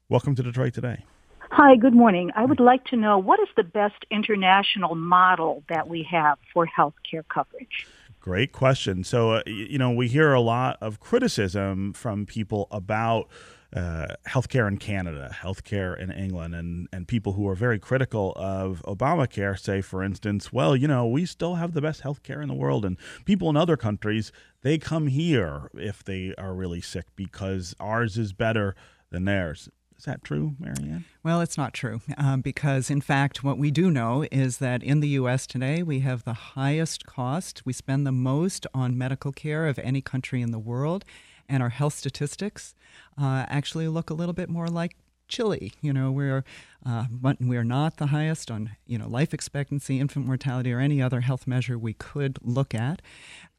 Welcome 0.08 0.36
to 0.36 0.44
Detroit 0.44 0.74
Today. 0.74 1.04
Hi, 1.52 1.76
good 1.76 1.94
morning. 1.94 2.32
I 2.34 2.46
would 2.46 2.62
like 2.62 2.86
to 2.86 2.96
know 2.96 3.18
what 3.18 3.42
is 3.42 3.50
the 3.58 3.64
best 3.64 4.06
international 4.10 4.96
model 4.96 5.64
that 5.68 5.90
we 5.90 6.08
have 6.10 6.38
for 6.54 6.66
health 6.66 6.96
care 7.10 7.24
coverage? 7.24 7.86
Great 8.24 8.54
question. 8.54 9.04
So, 9.04 9.34
uh, 9.34 9.44
you 9.46 9.78
know, 9.78 9.92
we 9.92 10.08
hear 10.08 10.32
a 10.32 10.40
lot 10.40 10.78
of 10.80 11.02
criticism 11.02 11.92
from 11.92 12.26
people 12.26 12.70
about 12.72 13.28
uh, 13.76 14.16
healthcare 14.26 14.66
in 14.66 14.78
Canada, 14.78 15.30
healthcare 15.42 16.00
in 16.00 16.10
England, 16.10 16.56
and, 16.56 16.88
and 16.94 17.06
people 17.06 17.34
who 17.34 17.46
are 17.50 17.54
very 17.54 17.80
critical 17.80 18.32
of 18.38 18.82
Obamacare 18.88 19.60
say, 19.60 19.82
for 19.82 20.02
instance, 20.02 20.54
well, 20.54 20.74
you 20.74 20.88
know, 20.88 21.06
we 21.06 21.26
still 21.26 21.56
have 21.56 21.74
the 21.74 21.82
best 21.82 22.02
healthcare 22.02 22.42
in 22.42 22.48
the 22.48 22.54
world, 22.54 22.86
and 22.86 22.96
people 23.26 23.50
in 23.50 23.58
other 23.58 23.76
countries, 23.76 24.32
they 24.62 24.78
come 24.78 25.08
here 25.08 25.70
if 25.74 26.02
they 26.02 26.34
are 26.38 26.54
really 26.54 26.80
sick 26.80 27.08
because 27.18 27.76
ours 27.78 28.18
is 28.18 28.32
better 28.32 28.74
than 29.10 29.26
theirs. 29.26 29.68
Is 30.04 30.06
that 30.08 30.22
true, 30.22 30.58
Marianne? 30.60 31.06
Well, 31.24 31.40
it's 31.40 31.58
not 31.58 31.74
true 31.74 32.02
um, 32.18 32.42
because, 32.42 32.90
in 32.90 33.00
fact, 33.00 33.42
what 33.42 33.58
we 33.58 33.72
do 33.72 33.90
know 33.90 34.26
is 34.34 34.58
that 34.58 34.84
in 34.84 35.00
the 35.00 35.08
U.S. 35.08 35.48
today, 35.48 35.82
we 35.82 36.02
have 36.02 36.26
the 36.26 36.34
highest 36.34 37.06
cost. 37.06 37.62
We 37.64 37.72
spend 37.72 38.06
the 38.06 38.12
most 38.12 38.68
on 38.74 38.98
medical 38.98 39.32
care 39.32 39.66
of 39.66 39.80
any 39.80 40.02
country 40.02 40.42
in 40.42 40.52
the 40.52 40.60
world, 40.60 41.06
and 41.48 41.64
our 41.64 41.70
health 41.70 41.94
statistics 41.94 42.76
uh, 43.18 43.46
actually 43.48 43.88
look 43.88 44.10
a 44.10 44.14
little 44.14 44.34
bit 44.34 44.50
more 44.50 44.68
like 44.68 44.98
Chile. 45.28 45.74
You 45.82 45.94
know, 45.94 46.12
we're 46.12 46.44
uh, 46.86 47.06
we're 47.40 47.64
not 47.64 47.98
the 47.98 48.08
highest 48.08 48.52
on 48.52 48.72
you 48.86 48.98
know 48.98 49.08
life 49.08 49.34
expectancy, 49.34 50.00
infant 50.00 50.26
mortality, 50.26 50.74
or 50.74 50.80
any 50.80 51.02
other 51.02 51.22
health 51.22 51.48
measure 51.48 51.78
we 51.78 51.94
could 51.94 52.38
look 52.42 52.76
at. 52.76 53.02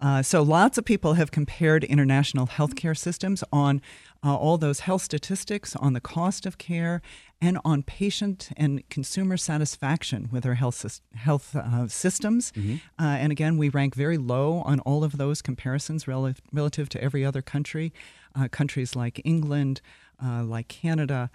Uh, 0.00 0.22
so 0.22 0.42
lots 0.42 0.76
of 0.76 0.84
people 0.84 1.14
have 1.14 1.30
compared 1.30 1.84
international 1.84 2.46
healthcare 2.46 2.96
systems 2.96 3.42
on 3.50 3.80
uh, 4.22 4.36
all 4.36 4.58
those 4.58 4.80
health 4.80 5.02
statistics, 5.02 5.74
on 5.76 5.94
the 5.94 6.00
cost 6.00 6.44
of 6.44 6.58
care, 6.58 7.00
and 7.40 7.58
on 7.64 7.82
patient 7.82 8.50
and 8.56 8.86
consumer 8.90 9.38
satisfaction 9.38 10.28
with 10.30 10.44
our 10.44 10.54
health 10.54 11.00
health 11.14 11.56
uh, 11.56 11.88
systems. 11.88 12.52
Mm-hmm. 12.52 12.76
Uh, 13.02 13.16
and 13.16 13.32
again, 13.32 13.56
we 13.56 13.70
rank 13.70 13.94
very 13.94 14.18
low 14.18 14.58
on 14.66 14.80
all 14.80 15.02
of 15.02 15.16
those 15.16 15.40
comparisons 15.40 16.06
relative 16.06 16.42
relative 16.52 16.90
to 16.90 17.02
every 17.02 17.24
other 17.24 17.40
country. 17.40 17.92
Uh, 18.36 18.48
countries 18.48 18.96
like 18.96 19.20
England, 19.24 19.80
like 20.20 20.66
Canada 20.66 21.30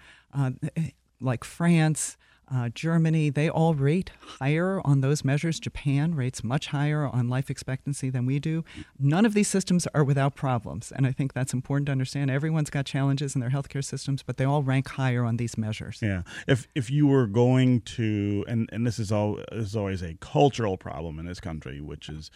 like 1.20 1.44
France, 1.44 2.16
uh, 2.52 2.68
Germany, 2.70 3.30
they 3.30 3.48
all 3.48 3.74
rate 3.74 4.10
higher 4.40 4.80
on 4.84 5.02
those 5.02 5.24
measures. 5.24 5.60
Japan 5.60 6.14
rates 6.16 6.42
much 6.42 6.68
higher 6.68 7.06
on 7.06 7.28
life 7.28 7.48
expectancy 7.48 8.10
than 8.10 8.26
we 8.26 8.40
do. 8.40 8.64
None 8.98 9.24
of 9.24 9.34
these 9.34 9.46
systems 9.46 9.86
are 9.94 10.02
without 10.02 10.34
problems. 10.34 10.90
And 10.90 11.06
I 11.06 11.12
think 11.12 11.32
that's 11.32 11.52
important 11.52 11.86
to 11.86 11.92
understand. 11.92 12.28
Everyone's 12.28 12.70
got 12.70 12.86
challenges 12.86 13.36
in 13.36 13.40
their 13.40 13.50
healthcare 13.50 13.84
systems, 13.84 14.24
but 14.24 14.36
they 14.36 14.44
all 14.44 14.64
rank 14.64 14.88
higher 14.88 15.24
on 15.24 15.36
these 15.36 15.56
measures. 15.56 16.00
Yeah. 16.02 16.22
If, 16.48 16.66
if 16.74 16.90
you 16.90 17.06
were 17.06 17.28
going 17.28 17.82
to, 17.82 18.44
and, 18.48 18.68
and 18.72 18.84
this, 18.84 18.98
is 18.98 19.12
all, 19.12 19.36
this 19.52 19.66
is 19.66 19.76
always 19.76 20.02
a 20.02 20.14
cultural 20.14 20.76
problem 20.76 21.20
in 21.20 21.26
this 21.26 21.38
country, 21.38 21.80
which 21.80 22.08
is 22.08 22.32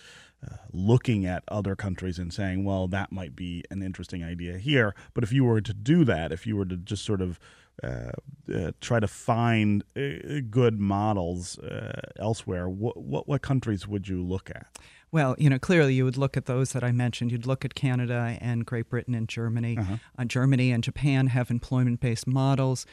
uh, 0.47 0.57
looking 0.73 1.27
at 1.27 1.43
other 1.49 1.75
countries 1.75 2.21
and 2.21 2.33
saying, 2.33 2.65
well, 2.65 2.87
that 2.87 3.11
might 3.11 3.35
be 3.35 3.65
an 3.71 3.83
interesting 3.83 4.23
idea 4.23 4.59
here. 4.59 4.95
But 5.13 5.25
if 5.25 5.33
you 5.33 5.43
were 5.43 5.61
to 5.61 5.75
do 5.75 6.05
that, 6.05 6.31
if 6.31 6.47
you 6.47 6.57
were 6.57 6.67
to 6.67 6.77
just 6.77 7.05
sort 7.05 7.21
of 7.21 7.41
uh, 7.83 8.13
uh, 8.55 8.71
try 8.81 9.01
to 9.01 9.09
find 9.09 9.83
uh, 9.97 10.41
good 10.51 10.79
models 10.79 11.59
uh, 11.59 12.01
elsewhere, 12.19 12.69
what, 12.69 12.97
what, 12.97 13.27
what 13.27 13.43
countries 13.43 13.89
would 13.89 14.09
you 14.09 14.23
look 14.23 14.51
at? 14.51 14.67
Well, 15.11 15.37
you 15.39 15.49
know, 15.49 15.59
clearly 15.59 15.95
you 15.95 16.05
would 16.05 16.17
look 16.17 16.37
at 16.37 16.47
those 16.47 16.73
that 16.73 16.83
I 16.83 16.91
mentioned. 16.91 17.31
You'd 17.31 17.47
look 17.47 17.65
at 17.65 17.75
Canada 17.75 18.37
and 18.41 18.67
Great 18.67 18.89
Britain 18.89 19.15
and 19.15 19.29
Germany. 19.29 19.79
Uh-huh. 19.79 19.97
Uh, 20.19 20.25
Germany 20.25 20.73
and 20.73 20.83
Japan 20.83 21.29
have 21.29 21.51
employment 21.51 22.01
based 22.01 22.27
models. 22.27 22.85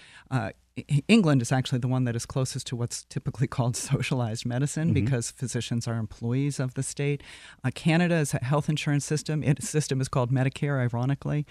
England 1.08 1.42
is 1.42 1.52
actually 1.52 1.80
the 1.80 1.88
one 1.88 2.06
that 2.06 2.16
is 2.16 2.26
closest 2.26 2.66
to 2.68 2.76
what's 2.76 3.04
typically 3.06 3.48
called 3.48 3.76
socialized 3.92 4.46
medicine 4.46 4.94
mm-hmm. 4.94 5.06
because 5.06 5.32
physicians 5.32 5.88
are 5.88 5.98
employees 5.98 6.60
of 6.60 6.76
the 6.76 6.84
state. 6.84 7.22
Uh, 7.64 7.72
Canada 7.74 8.16
is 8.16 8.34
a 8.34 8.44
health 8.44 8.70
insurance 8.70 9.06
system. 9.06 9.44
Its 9.44 9.70
system 9.78 10.00
is 10.00 10.08
called 10.08 10.32
Medicare, 10.32 10.80
ironically. 10.80 11.46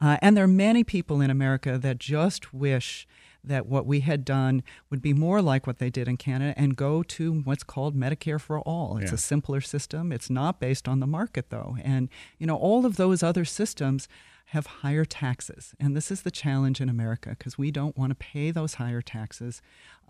Uh, 0.00 0.18
and 0.20 0.36
there 0.36 0.44
are 0.44 0.48
many 0.48 0.84
people 0.84 1.20
in 1.20 1.30
America 1.30 1.78
that 1.78 1.98
just 1.98 2.52
wish 2.52 3.06
that 3.42 3.66
what 3.66 3.86
we 3.86 4.00
had 4.00 4.24
done 4.24 4.62
would 4.90 5.00
be 5.00 5.14
more 5.14 5.40
like 5.40 5.66
what 5.66 5.78
they 5.78 5.88
did 5.88 6.08
in 6.08 6.16
Canada 6.16 6.52
and 6.56 6.76
go 6.76 7.02
to 7.02 7.40
what's 7.42 7.62
called 7.62 7.96
Medicare 7.96 8.40
for 8.40 8.58
all. 8.60 8.98
It's 8.98 9.12
yeah. 9.12 9.14
a 9.14 9.18
simpler 9.18 9.60
system. 9.60 10.12
It's 10.12 10.28
not 10.28 10.60
based 10.60 10.88
on 10.88 11.00
the 11.00 11.06
market 11.06 11.50
though. 11.50 11.76
And 11.82 12.08
you 12.38 12.46
know 12.46 12.56
all 12.56 12.84
of 12.84 12.96
those 12.96 13.22
other 13.22 13.44
systems 13.44 14.08
have 14.50 14.66
higher 14.66 15.04
taxes. 15.04 15.74
And 15.80 15.96
this 15.96 16.10
is 16.10 16.22
the 16.22 16.30
challenge 16.30 16.80
in 16.80 16.88
America 16.88 17.30
because 17.30 17.58
we 17.58 17.70
don't 17.70 17.96
want 17.96 18.10
to 18.10 18.14
pay 18.14 18.50
those 18.50 18.74
higher 18.74 19.02
taxes. 19.02 19.60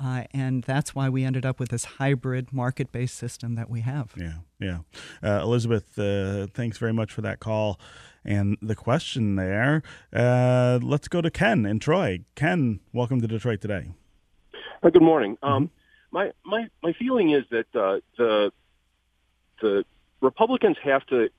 Uh, 0.02 0.24
and 0.32 0.62
that's 0.64 0.94
why 0.94 1.08
we 1.08 1.24
ended 1.24 1.46
up 1.46 1.58
with 1.58 1.70
this 1.70 1.84
hybrid 1.84 2.52
market 2.52 2.92
based 2.92 3.14
system 3.16 3.54
that 3.54 3.70
we 3.70 3.80
have. 3.80 4.12
Yeah, 4.16 4.34
yeah. 4.60 4.78
Uh, 5.22 5.42
Elizabeth, 5.42 5.98
uh, 5.98 6.48
thanks 6.52 6.76
very 6.76 6.92
much 6.92 7.12
for 7.12 7.22
that 7.22 7.40
call 7.40 7.80
and 8.26 8.58
the 8.60 8.74
question 8.74 9.36
there. 9.36 9.82
Uh, 10.12 10.78
let's 10.82 11.08
go 11.08 11.22
to 11.22 11.30
Ken 11.30 11.64
in 11.64 11.78
Troy. 11.78 12.20
Ken, 12.34 12.80
welcome 12.92 13.20
to 13.22 13.26
Detroit 13.26 13.62
today. 13.62 13.92
Uh, 14.82 14.90
good 14.90 15.02
morning. 15.02 15.38
Mm-hmm. 15.42 15.52
Um, 15.52 15.70
my 16.10 16.32
my 16.44 16.68
my 16.82 16.92
feeling 16.92 17.30
is 17.30 17.44
that 17.50 17.66
uh, 17.74 18.00
the 18.18 18.52
the 19.62 19.84
Republicans 20.20 20.76
have 20.82 21.06
to 21.06 21.30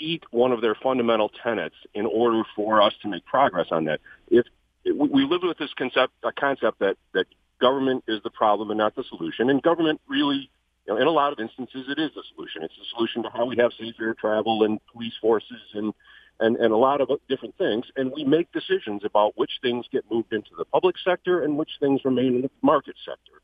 eat 0.00 0.24
one 0.30 0.52
of 0.52 0.60
their 0.60 0.74
fundamental 0.74 1.30
tenets 1.42 1.74
in 1.94 2.06
order 2.06 2.42
for 2.54 2.82
us 2.82 2.92
to 3.02 3.08
make 3.08 3.24
progress 3.24 3.66
on 3.70 3.84
that. 3.84 4.00
If 4.28 4.46
we 4.84 5.24
live 5.24 5.40
with 5.42 5.58
this 5.58 5.72
concept, 5.76 6.12
a 6.22 6.32
concept 6.32 6.78
that 6.80 6.96
that 7.14 7.26
government 7.60 8.04
is 8.08 8.22
the 8.22 8.30
problem 8.30 8.70
and 8.70 8.78
not 8.78 8.94
the 8.94 9.04
solution, 9.08 9.50
and 9.50 9.62
government 9.62 10.00
really, 10.08 10.50
you 10.86 10.94
know, 10.94 10.96
in 10.96 11.06
a 11.06 11.10
lot 11.10 11.32
of 11.32 11.40
instances, 11.40 11.86
it 11.88 11.98
is 12.00 12.10
the 12.14 12.22
solution. 12.34 12.62
It's 12.62 12.74
the 12.76 12.86
solution 12.94 13.22
to 13.24 13.30
how 13.30 13.46
we 13.46 13.56
have 13.58 13.72
safe 13.78 13.94
air 14.00 14.14
travel 14.14 14.64
and 14.64 14.80
police 14.92 15.14
forces 15.20 15.60
and 15.74 15.92
and, 16.40 16.56
and 16.56 16.72
a 16.72 16.76
lot 16.76 17.00
of 17.00 17.10
different 17.28 17.56
things. 17.58 17.84
And 17.96 18.12
we 18.14 18.24
make 18.24 18.52
decisions 18.52 19.02
about 19.04 19.32
which 19.36 19.50
things 19.60 19.86
get 19.90 20.04
moved 20.10 20.32
into 20.32 20.50
the 20.56 20.64
public 20.64 20.96
sector 21.04 21.42
and 21.42 21.56
which 21.58 21.70
things 21.80 22.00
remain 22.04 22.36
in 22.36 22.42
the 22.42 22.50
market 22.62 22.94
sector. 23.04 23.42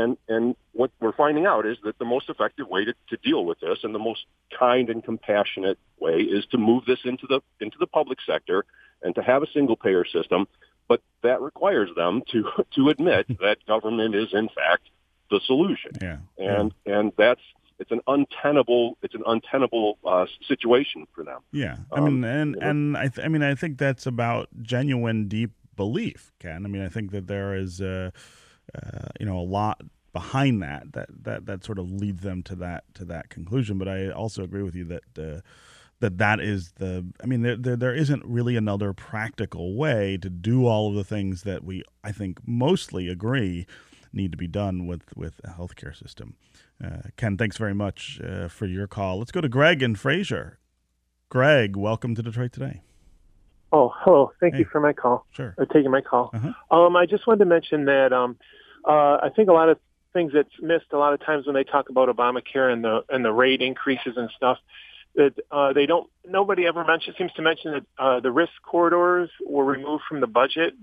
And 0.00 0.16
and 0.28 0.56
what 0.72 0.90
we're 1.00 1.12
finding 1.12 1.46
out 1.46 1.64
is 1.66 1.78
that 1.84 1.98
the 1.98 2.04
most 2.04 2.28
effective 2.28 2.66
way 2.68 2.84
to, 2.84 2.94
to 3.10 3.16
deal 3.28 3.44
with 3.44 3.60
this 3.60 3.78
and 3.84 3.94
the 3.94 3.98
most 4.10 4.22
kind 4.58 4.90
and 4.90 5.02
compassionate 5.04 5.78
way 6.00 6.16
is 6.36 6.44
to 6.52 6.58
move 6.58 6.82
this 6.84 6.98
into 7.04 7.26
the 7.28 7.40
into 7.60 7.76
the 7.78 7.86
public 7.86 8.18
sector 8.26 8.64
and 9.02 9.14
to 9.14 9.22
have 9.22 9.42
a 9.42 9.46
single 9.52 9.76
payer 9.76 10.04
system. 10.04 10.46
But 10.88 11.00
that 11.22 11.40
requires 11.40 11.90
them 11.94 12.22
to 12.32 12.38
to 12.76 12.88
admit 12.88 13.26
that 13.40 13.58
government 13.66 14.14
is 14.14 14.30
in 14.32 14.48
fact 14.48 14.84
the 15.30 15.40
solution. 15.46 15.92
Yeah. 16.02 16.18
And 16.38 16.74
and 16.86 17.12
that's 17.16 17.40
it's 17.78 17.90
an 17.92 18.00
untenable 18.06 18.96
it's 19.02 19.14
an 19.14 19.22
untenable 19.26 19.98
uh, 20.04 20.26
situation 20.48 21.06
for 21.14 21.22
them. 21.24 21.40
Yeah, 21.52 21.76
I 21.92 21.98
Um, 22.00 22.04
mean, 22.20 22.24
and 22.24 22.54
you 22.54 22.60
know? 22.60 22.68
and 22.70 22.96
I, 22.96 23.08
th- 23.08 23.24
I 23.24 23.28
mean, 23.28 23.42
I 23.42 23.54
think 23.54 23.78
that's 23.78 24.06
about 24.06 24.48
genuine, 24.62 25.28
deep 25.28 25.52
belief, 25.76 26.32
Ken. 26.40 26.64
I 26.64 26.68
mean, 26.68 26.82
I 26.82 26.88
think 26.88 27.10
that 27.10 27.26
there 27.26 27.54
is, 27.54 27.80
uh, 27.80 28.10
uh, 28.74 29.08
you 29.18 29.26
know, 29.26 29.38
a 29.38 29.40
lot 29.40 29.80
behind 30.12 30.62
that 30.62 30.92
that 30.92 31.08
that 31.24 31.46
that 31.46 31.64
sort 31.64 31.78
of 31.78 31.90
leads 31.90 32.22
them 32.22 32.42
to 32.44 32.54
that 32.56 32.84
to 32.94 33.04
that 33.04 33.28
conclusion. 33.28 33.78
But 33.78 33.88
I 33.88 34.10
also 34.10 34.42
agree 34.42 34.62
with 34.62 34.74
you 34.74 34.84
that. 34.84 35.18
Uh, 35.18 35.40
that 36.00 36.18
that 36.18 36.40
is 36.40 36.72
the 36.72 37.06
i 37.22 37.26
mean 37.26 37.42
there, 37.42 37.56
there 37.56 37.76
there 37.76 37.94
isn't 37.94 38.22
really 38.26 38.56
another 38.56 38.92
practical 38.92 39.76
way 39.76 40.18
to 40.20 40.28
do 40.28 40.66
all 40.66 40.88
of 40.88 40.94
the 40.94 41.04
things 41.04 41.44
that 41.44 41.64
we 41.64 41.82
i 42.02 42.10
think 42.10 42.40
mostly 42.46 43.08
agree 43.08 43.64
need 44.12 44.32
to 44.32 44.36
be 44.36 44.48
done 44.48 44.86
with 44.86 45.16
with 45.16 45.40
a 45.44 45.50
healthcare 45.50 45.96
system 45.96 46.34
uh, 46.84 47.08
ken 47.16 47.38
thanks 47.38 47.56
very 47.56 47.74
much 47.74 48.20
uh, 48.22 48.48
for 48.48 48.66
your 48.66 48.86
call 48.86 49.18
let's 49.18 49.32
go 49.32 49.40
to 49.40 49.48
greg 49.48 49.82
and 49.82 49.98
fraser 49.98 50.58
greg 51.28 51.76
welcome 51.76 52.14
to 52.14 52.22
detroit 52.22 52.52
today 52.52 52.82
Oh, 53.74 53.92
hello. 54.02 54.30
Thank 54.38 54.54
Hey. 54.54 54.60
you 54.60 54.66
for 54.66 54.80
my 54.80 54.92
call. 54.92 55.26
sure 55.32 55.52
Or 55.58 55.66
taking 55.66 55.90
my 55.90 56.00
call. 56.00 56.30
Uh-huh. 56.32 56.76
Um, 56.84 56.94
I 56.96 57.06
just 57.06 57.26
wanted 57.26 57.40
to 57.40 57.46
mention 57.46 57.86
that 57.86 58.12
um, 58.12 58.36
uh, 58.86 59.18
I 59.20 59.30
think 59.34 59.48
a 59.48 59.52
lot 59.52 59.68
of 59.68 59.78
things 60.12 60.30
that's 60.32 60.48
missed 60.62 60.92
a 60.92 60.96
lot 60.96 61.12
of 61.12 61.20
times 61.20 61.44
when 61.44 61.56
they 61.56 61.64
talk 61.64 61.88
about 61.88 62.08
Obamacare 62.08 62.72
and 62.72 62.84
the 62.84 63.02
and 63.08 63.24
the 63.24 63.32
rate 63.32 63.60
increases 63.60 64.16
and 64.16 64.30
stuff 64.36 64.58
that 65.16 65.34
uh, 65.50 65.72
they 65.72 65.86
don't. 65.86 66.08
Nobody 66.24 66.68
ever 66.68 66.84
mentions 66.84 67.16
seems 67.18 67.32
to 67.32 67.42
mention 67.42 67.72
that 67.72 67.84
uh, 67.98 68.20
the 68.20 68.30
risk 68.30 68.52
corridors 68.62 69.28
were 69.44 69.64
removed 69.64 70.04
from 70.08 70.20
the 70.20 70.28
budget 70.28 70.74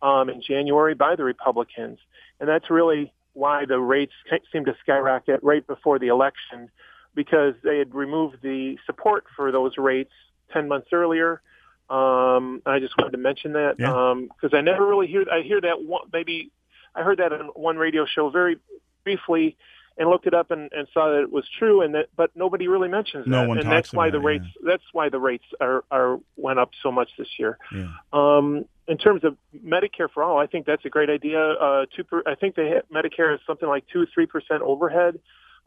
um, 0.00 0.30
in 0.30 0.40
January 0.40 0.94
by 0.94 1.16
the 1.16 1.24
Republicans, 1.24 1.98
and 2.40 2.48
that's 2.48 2.70
really 2.70 3.12
why 3.34 3.66
the 3.66 3.78
rates 3.78 4.14
seem 4.50 4.64
to 4.64 4.74
skyrocket 4.80 5.40
right 5.42 5.66
before 5.66 5.98
the 5.98 6.08
election 6.08 6.70
because 7.14 7.54
they 7.62 7.76
had 7.78 7.94
removed 7.94 8.38
the 8.42 8.78
support 8.86 9.24
for 9.36 9.52
those 9.52 9.76
rates 9.76 10.12
10 10.54 10.66
months 10.66 10.88
earlier. 10.92 11.42
Um, 11.90 12.62
I 12.66 12.78
just 12.80 12.96
wanted 12.98 13.12
to 13.12 13.18
mention 13.18 13.52
that 13.54 13.76
Yeah. 13.78 14.14
because 14.28 14.56
I 14.56 14.60
never 14.60 14.86
really 14.86 15.06
hear 15.06 15.24
I 15.32 15.42
hear 15.42 15.60
that 15.60 15.82
one, 15.82 16.02
maybe 16.12 16.50
I 16.94 17.02
heard 17.02 17.18
that 17.18 17.32
on 17.32 17.46
one 17.54 17.76
radio 17.76 18.04
show 18.06 18.28
very 18.30 18.58
briefly 19.04 19.56
and 19.96 20.08
looked 20.08 20.26
it 20.26 20.34
up 20.34 20.50
and, 20.50 20.70
and 20.72 20.86
saw 20.94 21.10
that 21.10 21.22
it 21.22 21.32
was 21.32 21.44
true 21.58 21.80
and 21.80 21.94
that 21.94 22.08
but 22.16 22.30
nobody 22.36 22.68
really 22.68 22.88
mentions 22.88 23.26
No 23.26 23.40
that 23.40 23.48
one 23.48 23.58
and 23.58 23.64
talks 23.64 23.74
that's 23.88 23.92
why 23.94 24.10
the 24.10 24.20
rates 24.20 24.44
that's 24.64 24.82
why 24.92 25.08
the 25.08 25.18
rates 25.18 25.44
are 25.60 25.82
are 25.90 26.20
went 26.36 26.58
up 26.58 26.70
so 26.82 26.92
much 26.92 27.10
this 27.18 27.28
year. 27.38 27.58
yeah 27.72 27.88
Um, 28.12 28.66
in 28.86 28.96
terms 28.96 29.22
of 29.22 29.36
Medicare 29.54 30.08
for 30.10 30.22
all, 30.22 30.38
I 30.38 30.46
think 30.46 30.64
that's 30.64 30.84
a 30.86 30.88
great 30.88 31.10
idea. 31.10 31.38
Uh, 31.40 31.84
two 31.94 32.04
per, 32.04 32.22
I 32.26 32.34
think 32.36 32.54
they 32.54 32.70
have, 32.70 32.88
Medicare 32.90 33.34
is 33.34 33.40
something 33.46 33.68
like 33.68 33.84
two, 33.92 34.06
three 34.14 34.24
percent 34.24 34.62
overhead. 34.62 35.18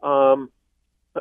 Um, 0.02 0.50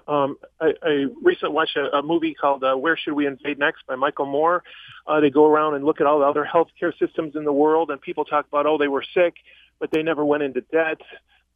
um, 0.07 0.37
I, 0.59 0.73
I 0.81 1.05
recently 1.21 1.53
watched 1.53 1.75
a, 1.75 1.97
a 1.97 2.03
movie 2.03 2.33
called 2.33 2.63
uh, 2.63 2.75
"Where 2.75 2.97
Should 2.97 3.13
We 3.13 3.27
Invade 3.27 3.59
Next" 3.59 3.85
by 3.87 3.95
Michael 3.95 4.25
Moore. 4.25 4.63
Uh, 5.05 5.19
they 5.19 5.29
go 5.29 5.45
around 5.45 5.75
and 5.75 5.83
look 5.83 5.99
at 5.99 6.07
all 6.07 6.19
the 6.19 6.25
other 6.25 6.47
healthcare 6.51 6.97
systems 6.97 7.35
in 7.35 7.43
the 7.43 7.53
world, 7.53 7.91
and 7.91 8.01
people 8.01 8.25
talk 8.25 8.47
about, 8.47 8.65
oh, 8.65 8.77
they 8.77 8.87
were 8.87 9.03
sick, 9.13 9.35
but 9.79 9.91
they 9.91 10.03
never 10.03 10.23
went 10.23 10.43
into 10.43 10.61
debt. 10.61 11.01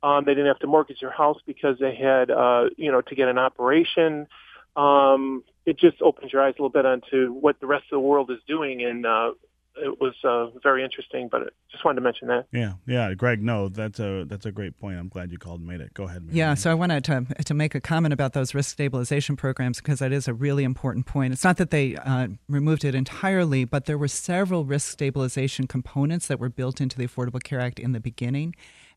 Um, 0.04 0.26
they 0.26 0.34
didn't 0.34 0.48
have 0.48 0.60
to 0.60 0.68
mortgage 0.68 1.00
their 1.00 1.12
house 1.12 1.40
because 1.46 1.78
they 1.80 1.96
had, 1.96 2.30
uh, 2.30 2.66
you 2.78 2.92
know, 2.92 3.02
to 3.02 3.16
get 3.16 3.28
an 3.28 3.38
operation. 3.38 4.28
Um, 4.76 5.44
it 5.66 5.80
just 5.80 6.02
opens 6.02 6.34
your 6.34 6.44
eyes 6.44 6.54
a 6.60 6.62
little 6.62 6.70
bit 6.70 6.86
onto 6.86 7.32
what 7.32 7.60
the 7.60 7.68
rest 7.68 7.86
of 7.86 7.96
the 7.96 8.00
world 8.00 8.30
is 8.30 8.40
doing, 8.48 8.84
and 8.84 9.06
uh, 9.06 9.32
it 9.78 10.00
was 10.00 10.14
uh, 10.24 10.48
very 10.64 10.84
interesting. 10.84 11.28
But 11.30 11.42
I 11.42 11.46
just 11.72 11.84
wanted 11.84 11.96
to 11.96 12.02
mention 12.02 12.28
that. 12.30 12.46
yeah 12.52 12.74
yeah 12.88 13.14
greg 13.14 13.44
no 13.44 13.68
that's 13.70 14.00
a 14.00 14.24
that's 14.28 14.46
a 14.46 14.52
great 14.52 14.78
point 14.80 14.98
i'm 14.98 15.10
glad 15.10 15.32
you 15.32 15.38
called 15.38 15.60
and 15.60 15.68
made 15.68 15.82
it 15.82 15.94
go 15.94 16.04
ahead 16.06 16.24
Mary 16.24 16.38
Yeah, 16.38 16.54
so 16.54 16.72
I 16.72 16.74
wanted 16.74 17.04
to 17.06 17.26
to 17.44 17.54
make 17.54 17.76
a 17.76 17.82
comment 17.82 18.14
about 18.14 18.34
those 18.34 18.54
risk 18.56 18.72
stabilization 18.72 19.36
programs 19.36 19.78
because 19.82 20.00
that 20.00 20.12
is 20.12 20.28
a 20.28 20.34
really 20.34 20.64
important 20.64 21.06
point. 21.06 21.34
It's 21.34 21.44
not 21.44 21.58
that 21.58 21.72
they 21.72 21.96
uh, 21.98 22.28
removed 22.48 22.86
it 22.86 22.96
entirely, 22.96 23.66
but 23.66 23.86
there 23.86 23.98
were 23.98 24.08
several 24.08 24.66
risk 24.66 24.92
stabilization 24.92 25.68
components 25.68 26.28
that 26.28 26.40
were 26.40 26.50
built 26.50 26.80
into 26.80 26.98
the 26.98 27.08
Affordable 27.08 27.44
Care 27.44 27.60
Act 27.60 27.80
in 27.80 27.92
the 27.92 28.00
beginning, 28.00 28.56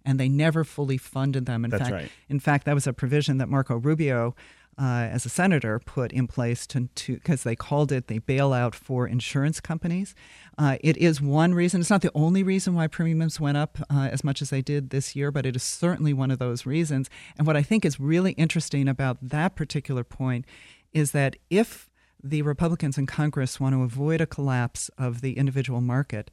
and 0.09 0.19
they 0.19 0.29
never 0.29 0.65
fully 0.65 0.97
funded 0.97 1.45
them. 1.45 1.67
In 1.67 1.71
That's 1.71 1.83
fact, 1.83 1.93
right. 1.93 2.11
in 2.31 2.41
fact, 2.41 2.65
that 2.65 2.75
was 2.75 2.87
a 2.87 2.95
provision 2.95 3.37
that 3.39 3.49
Marco 3.49 3.77
Rubio. 3.77 4.35
Uh, 4.81 5.11
as 5.11 5.27
a 5.27 5.29
senator, 5.29 5.81
put 5.81 6.13
in 6.13 6.29
place 6.29 6.65
to 6.65 6.89
because 7.09 7.43
they 7.43 7.57
called 7.57 7.91
it 7.91 8.07
the 8.07 8.21
bailout 8.21 8.77
for 8.77 9.09
insurance 9.09 9.59
companies. 9.59 10.15
Uh, 10.57 10.77
it 10.83 10.97
is 10.99 11.21
one 11.21 11.53
reason. 11.53 11.81
It's 11.81 11.91
not 11.91 12.01
the 12.01 12.13
only 12.15 12.45
reason 12.45 12.77
why 12.77 12.87
premiums 12.87 13.41
went 13.41 13.57
up 13.57 13.79
uh, 13.91 14.09
as 14.13 14.23
much 14.23 14.41
as 14.41 14.51
they 14.51 14.63
did 14.63 14.91
this 14.91 15.17
year, 15.17 15.33
but 15.33 15.45
it 15.45 15.57
is 15.57 15.65
certainly 15.65 16.13
one 16.13 16.31
of 16.31 16.39
those 16.39 16.65
reasons. 16.65 17.11
And 17.37 17.45
what 17.45 17.57
I 17.57 17.63
think 17.65 17.85
is 17.85 17.99
really 17.99 18.35
interesting 18.35 18.87
about 18.87 19.19
that 19.21 19.57
particular 19.57 20.05
point 20.05 20.45
is 20.93 21.11
that 21.11 21.35
if 21.51 21.91
the 22.23 22.43
Republicans 22.43 22.97
in 22.97 23.07
Congress 23.07 23.59
want 23.59 23.75
to 23.75 23.83
avoid 23.83 24.21
a 24.21 24.27
collapse 24.27 24.91
of 24.97 25.23
the 25.23 25.37
individual 25.37 25.81
market, 25.81 26.31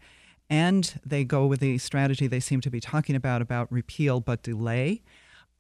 and 0.49 0.99
they 1.05 1.23
go 1.23 1.45
with 1.45 1.59
the 1.59 1.77
strategy 1.77 2.27
they 2.27 2.39
seem 2.39 2.61
to 2.61 2.69
be 2.69 2.79
talking 2.79 3.15
about 3.15 3.41
about 3.41 3.71
repeal 3.71 4.19
but 4.19 4.43
delay, 4.43 5.01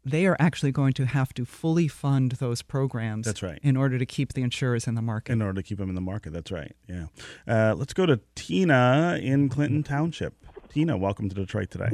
they 0.03 0.25
are 0.27 0.37
actually 0.39 0.71
going 0.71 0.93
to 0.93 1.05
have 1.05 1.33
to 1.33 1.45
fully 1.45 1.87
fund 1.87 2.33
those 2.33 2.61
programs. 2.61 3.25
That's 3.25 3.41
right. 3.41 3.57
In 3.63 3.75
order 3.75 3.97
to 3.97 4.05
keep 4.05 4.33
the 4.33 4.43
insurers 4.43 4.85
in 4.87 4.93
the 4.93 5.01
market. 5.01 5.31
in 5.33 5.41
order 5.41 5.61
to 5.61 5.67
keep 5.67 5.79
them 5.79 5.89
in 5.89 5.95
the 5.95 6.01
market 6.01 6.31
that's 6.33 6.51
right 6.51 6.75
yeah 6.87 7.05
uh, 7.47 7.73
let's 7.75 7.93
go 7.93 8.05
to 8.05 8.19
tina 8.35 9.19
in 9.21 9.49
clinton 9.49 9.81
township 9.83 10.33
tina 10.69 10.95
welcome 10.97 11.27
to 11.29 11.35
detroit 11.35 11.71
today 11.71 11.89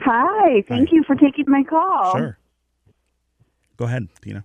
Hi, 0.00 0.62
thank 0.68 0.90
Hi. 0.90 0.94
you 0.96 1.02
for 1.04 1.16
taking 1.16 1.46
my 1.48 1.62
call. 1.64 2.12
sure 2.12 2.38
go 3.78 3.86
ahead 3.86 4.08
tina 4.20 4.44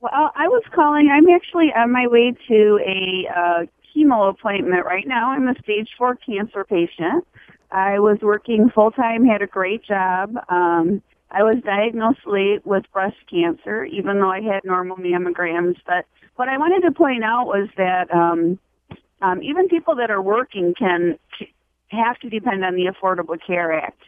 Well, 0.00 0.12
I 0.34 0.48
was 0.48 0.62
calling. 0.74 1.08
I'm 1.10 1.28
actually 1.30 1.72
on 1.74 1.90
my 1.92 2.06
way 2.08 2.34
to 2.48 2.80
a 2.84 3.28
uh, 3.34 3.66
chemo 3.94 4.30
appointment 4.30 4.84
right 4.84 5.06
now. 5.06 5.30
I'm 5.30 5.48
a 5.48 5.54
stage 5.62 5.88
four 5.96 6.16
cancer 6.16 6.64
patient. 6.64 7.26
I 7.70 7.98
was 7.98 8.18
working 8.20 8.70
full 8.74 8.90
time, 8.90 9.24
had 9.24 9.42
a 9.42 9.46
great 9.46 9.82
job. 9.84 10.36
Um, 10.48 11.02
I 11.30 11.42
was 11.42 11.62
diagnosed 11.64 12.26
late 12.26 12.64
with 12.66 12.84
breast 12.92 13.16
cancer, 13.30 13.84
even 13.84 14.20
though 14.20 14.30
I 14.30 14.42
had 14.42 14.64
normal 14.64 14.98
mammograms. 14.98 15.76
But 15.86 16.04
what 16.36 16.48
I 16.48 16.58
wanted 16.58 16.86
to 16.86 16.92
point 16.92 17.24
out 17.24 17.46
was 17.46 17.68
that 17.78 18.12
um, 18.14 18.58
um, 19.22 19.42
even 19.42 19.68
people 19.68 19.94
that 19.96 20.10
are 20.10 20.20
working 20.20 20.74
can 20.78 21.18
have 21.88 22.18
to 22.20 22.28
depend 22.28 22.64
on 22.64 22.74
the 22.74 22.86
Affordable 22.86 23.38
Care 23.44 23.72
Act. 23.72 24.00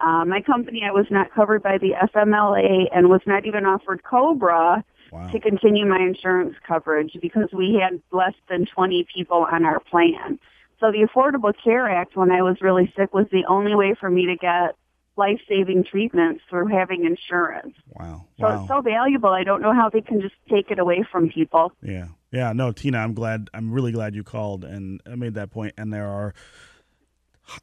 Uh, 0.00 0.24
my 0.24 0.40
company, 0.40 0.82
I 0.84 0.90
was 0.90 1.06
not 1.10 1.32
covered 1.32 1.62
by 1.62 1.78
the 1.78 1.92
FMLA 2.12 2.86
and 2.92 3.08
was 3.08 3.20
not 3.26 3.46
even 3.46 3.64
offered 3.64 4.02
COBRA 4.02 4.84
wow 5.12 5.30
to 5.30 5.38
continue 5.38 5.86
my 5.86 5.98
insurance 5.98 6.56
coverage 6.66 7.16
because 7.20 7.48
we 7.52 7.80
had 7.80 8.00
less 8.10 8.34
than 8.48 8.66
20 8.66 9.06
people 9.14 9.46
on 9.50 9.64
our 9.64 9.78
plan. 9.78 10.38
So 10.80 10.90
the 10.90 11.06
Affordable 11.06 11.52
Care 11.62 11.88
Act, 11.88 12.16
when 12.16 12.32
I 12.32 12.42
was 12.42 12.56
really 12.60 12.92
sick, 12.96 13.14
was 13.14 13.26
the 13.30 13.44
only 13.48 13.76
way 13.76 13.94
for 13.94 14.10
me 14.10 14.26
to 14.26 14.34
get 14.34 14.74
life-saving 15.16 15.84
treatments 15.84 16.42
through 16.48 16.68
having 16.68 17.04
insurance. 17.04 17.74
wow 17.88 18.24
So 18.40 18.46
wow 18.46 18.58
it's 18.58 18.68
so 18.68 18.80
valuable. 18.80 19.28
I 19.28 19.44
don't 19.44 19.60
know 19.60 19.74
how 19.74 19.90
they 19.90 20.00
can 20.00 20.20
just 20.20 20.34
take 20.48 20.70
it 20.70 20.78
away 20.78 21.04
from 21.12 21.28
people. 21.28 21.72
Yeah, 21.82 22.08
yeah. 22.32 22.52
No, 22.52 22.72
Tina, 22.72 22.98
I'm 22.98 23.14
glad. 23.14 23.48
I'm 23.52 23.70
really 23.70 23.92
glad 23.92 24.14
you 24.14 24.24
called 24.24 24.64
and 24.64 25.00
I 25.06 25.14
made 25.14 25.34
that 25.34 25.50
point. 25.50 25.74
And 25.76 25.92
there 25.92 26.08
are 26.08 26.34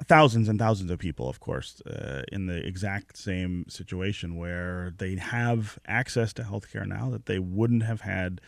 thousands 0.06 0.50
and 0.50 0.60
thousands 0.60 0.92
of 0.92 1.00
people, 1.00 1.30
of 1.30 1.40
course, 1.40 1.82
uh, 1.82 2.24
in 2.32 2.48
the 2.48 2.66
exact 2.66 3.18
same 3.18 3.66
situation 3.68 4.36
where 4.36 4.94
they 4.98 5.16
have 5.16 5.80
access 5.88 6.34
to 6.34 6.44
healthcare 6.44 6.86
now 6.86 7.10
that 7.10 7.26
they 7.26 7.40
wouldn't 7.40 7.84
have 7.84 8.02
had 8.02 8.42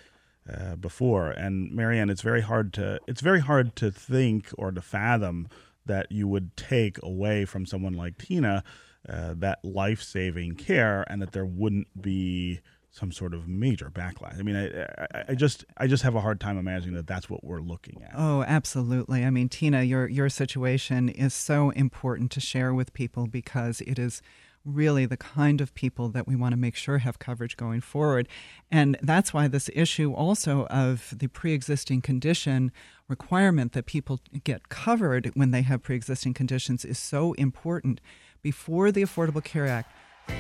uh, 0.52 0.76
before. 0.76 1.30
And 1.32 1.72
Marianne, 1.72 2.10
it's 2.10 2.22
very 2.22 2.42
hard 2.42 2.74
to 2.74 3.00
it's 3.08 3.22
very 3.22 3.42
hard 3.42 3.76
to 3.78 3.92
think 3.92 4.50
or 4.58 4.72
to 4.72 4.82
fathom 4.82 5.48
that 5.86 6.12
you 6.12 6.28
would 6.28 6.56
take 6.58 7.02
away 7.04 7.46
from 7.46 7.66
someone 7.66 7.94
like 7.94 8.18
Tina 8.18 8.64
uh, 9.08 9.34
that 9.38 9.64
life 9.64 10.02
saving 10.02 10.56
care, 10.56 11.04
and 11.08 11.22
that 11.22 11.32
there 11.32 11.46
wouldn't 11.46 12.02
be 12.02 12.60
some 12.92 13.12
sort 13.12 13.34
of 13.34 13.48
major 13.48 13.90
backlash. 13.90 14.38
I 14.38 14.44
mean, 14.44 14.56
I, 14.56 14.82
I, 14.84 15.24
I 15.30 15.36
just 15.36 15.66
I 15.78 15.88
just 15.88 16.04
have 16.04 16.16
a 16.16 16.22
hard 16.22 16.40
time 16.40 16.58
imagining 16.58 16.96
that 16.96 17.08
that's 17.08 17.30
what 17.30 17.44
we're 17.44 17.62
looking 17.62 18.04
at. 18.04 18.12
Oh, 18.16 18.44
absolutely. 18.44 19.24
I 19.24 19.30
mean, 19.30 19.48
Tina, 19.48 19.84
your 19.84 20.08
your 20.08 20.30
situation 20.30 21.08
is 21.08 21.34
so 21.34 21.70
important 21.72 22.32
to 22.32 22.42
share 22.42 22.74
with 22.74 22.94
people 22.94 23.28
because 23.28 23.82
it 23.82 23.98
is 23.98 24.22
really 24.64 25.06
the 25.06 25.18
kind 25.18 25.60
of 25.60 25.74
people 25.74 26.10
that 26.10 26.28
we 26.28 26.36
want 26.36 26.54
to 26.54 26.58
make 26.58 26.76
sure 26.76 27.00
have 27.00 27.18
coverage 27.18 27.58
going 27.58 27.82
forward. 27.82 28.28
And 28.70 28.98
that's 29.02 29.34
why 29.34 29.48
this 29.48 29.70
issue 29.74 30.14
also 30.14 30.66
of 30.68 31.14
the 31.18 31.28
pre 31.28 31.54
existing 31.54 32.02
condition 32.02 32.72
requirement 33.08 33.74
that 33.74 33.86
people 33.86 34.20
get 34.44 34.70
covered 34.70 35.32
when 35.34 35.52
they 35.52 35.62
have 35.62 35.82
pre 35.82 35.96
existing 35.96 36.34
conditions 36.34 36.86
is 36.86 37.00
so 37.00 37.34
important. 37.34 38.02
Before 38.42 38.92
the 38.92 39.04
Affordable 39.04 39.44
Care 39.44 39.68
Act, 39.68 39.92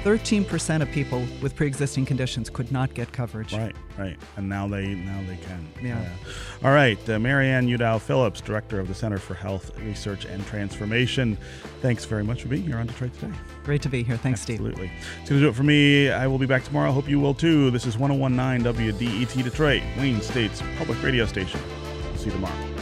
13% 0.04 0.82
of 0.82 0.90
people 0.92 1.26
with 1.42 1.56
pre-existing 1.56 2.06
conditions 2.06 2.50
could 2.50 2.72
not 2.72 2.94
get 2.94 3.12
coverage. 3.12 3.54
Right, 3.54 3.76
right, 3.98 4.18
and 4.38 4.50
now 4.50 4.68
they 4.68 4.96
now 4.96 5.22
they 5.28 5.38
can. 5.38 5.68
Yeah. 5.82 6.04
all 6.64 6.72
right, 6.72 6.98
uh, 7.10 7.20
Marianne 7.20 7.68
Udow 7.68 8.00
Phillips, 8.00 8.42
director 8.42 8.80
of 8.80 8.88
the 8.88 8.94
Center 8.94 9.18
for 9.18 9.34
Health 9.34 9.78
Research 9.80 10.26
and 10.26 10.46
Transformation. 10.48 11.38
Thanks 11.82 12.06
very 12.06 12.24
much 12.24 12.42
for 12.42 12.48
being 12.48 12.64
here 12.64 12.78
on 12.78 12.88
Detroit 12.88 13.14
Today. 13.14 13.34
Great 13.64 13.82
to 13.84 13.90
be 13.90 14.04
here. 14.04 14.18
Thanks, 14.18 14.42
Absolutely. 14.42 14.88
Steve. 14.88 14.90
Absolutely. 14.90 15.22
It's 15.22 15.30
going 15.30 15.42
to 15.42 15.46
do 15.46 15.50
it 15.50 15.56
for 15.56 15.64
me. 15.64 16.10
I 16.10 16.28
will 16.28 16.40
be 16.40 16.46
back 16.48 16.64
tomorrow. 16.64 16.90
I 16.90 16.94
hope 16.94 17.08
you 17.08 17.20
will 17.20 17.34
too. 17.34 17.72
This 17.72 17.86
is 17.86 17.98
1019 17.98 18.74
WDET 18.74 19.44
Detroit, 19.44 19.84
Wayne 19.98 20.22
State's 20.22 20.62
public 20.78 21.02
radio 21.04 21.26
station. 21.26 21.60
See 22.16 22.26
you 22.26 22.32
tomorrow. 22.32 22.81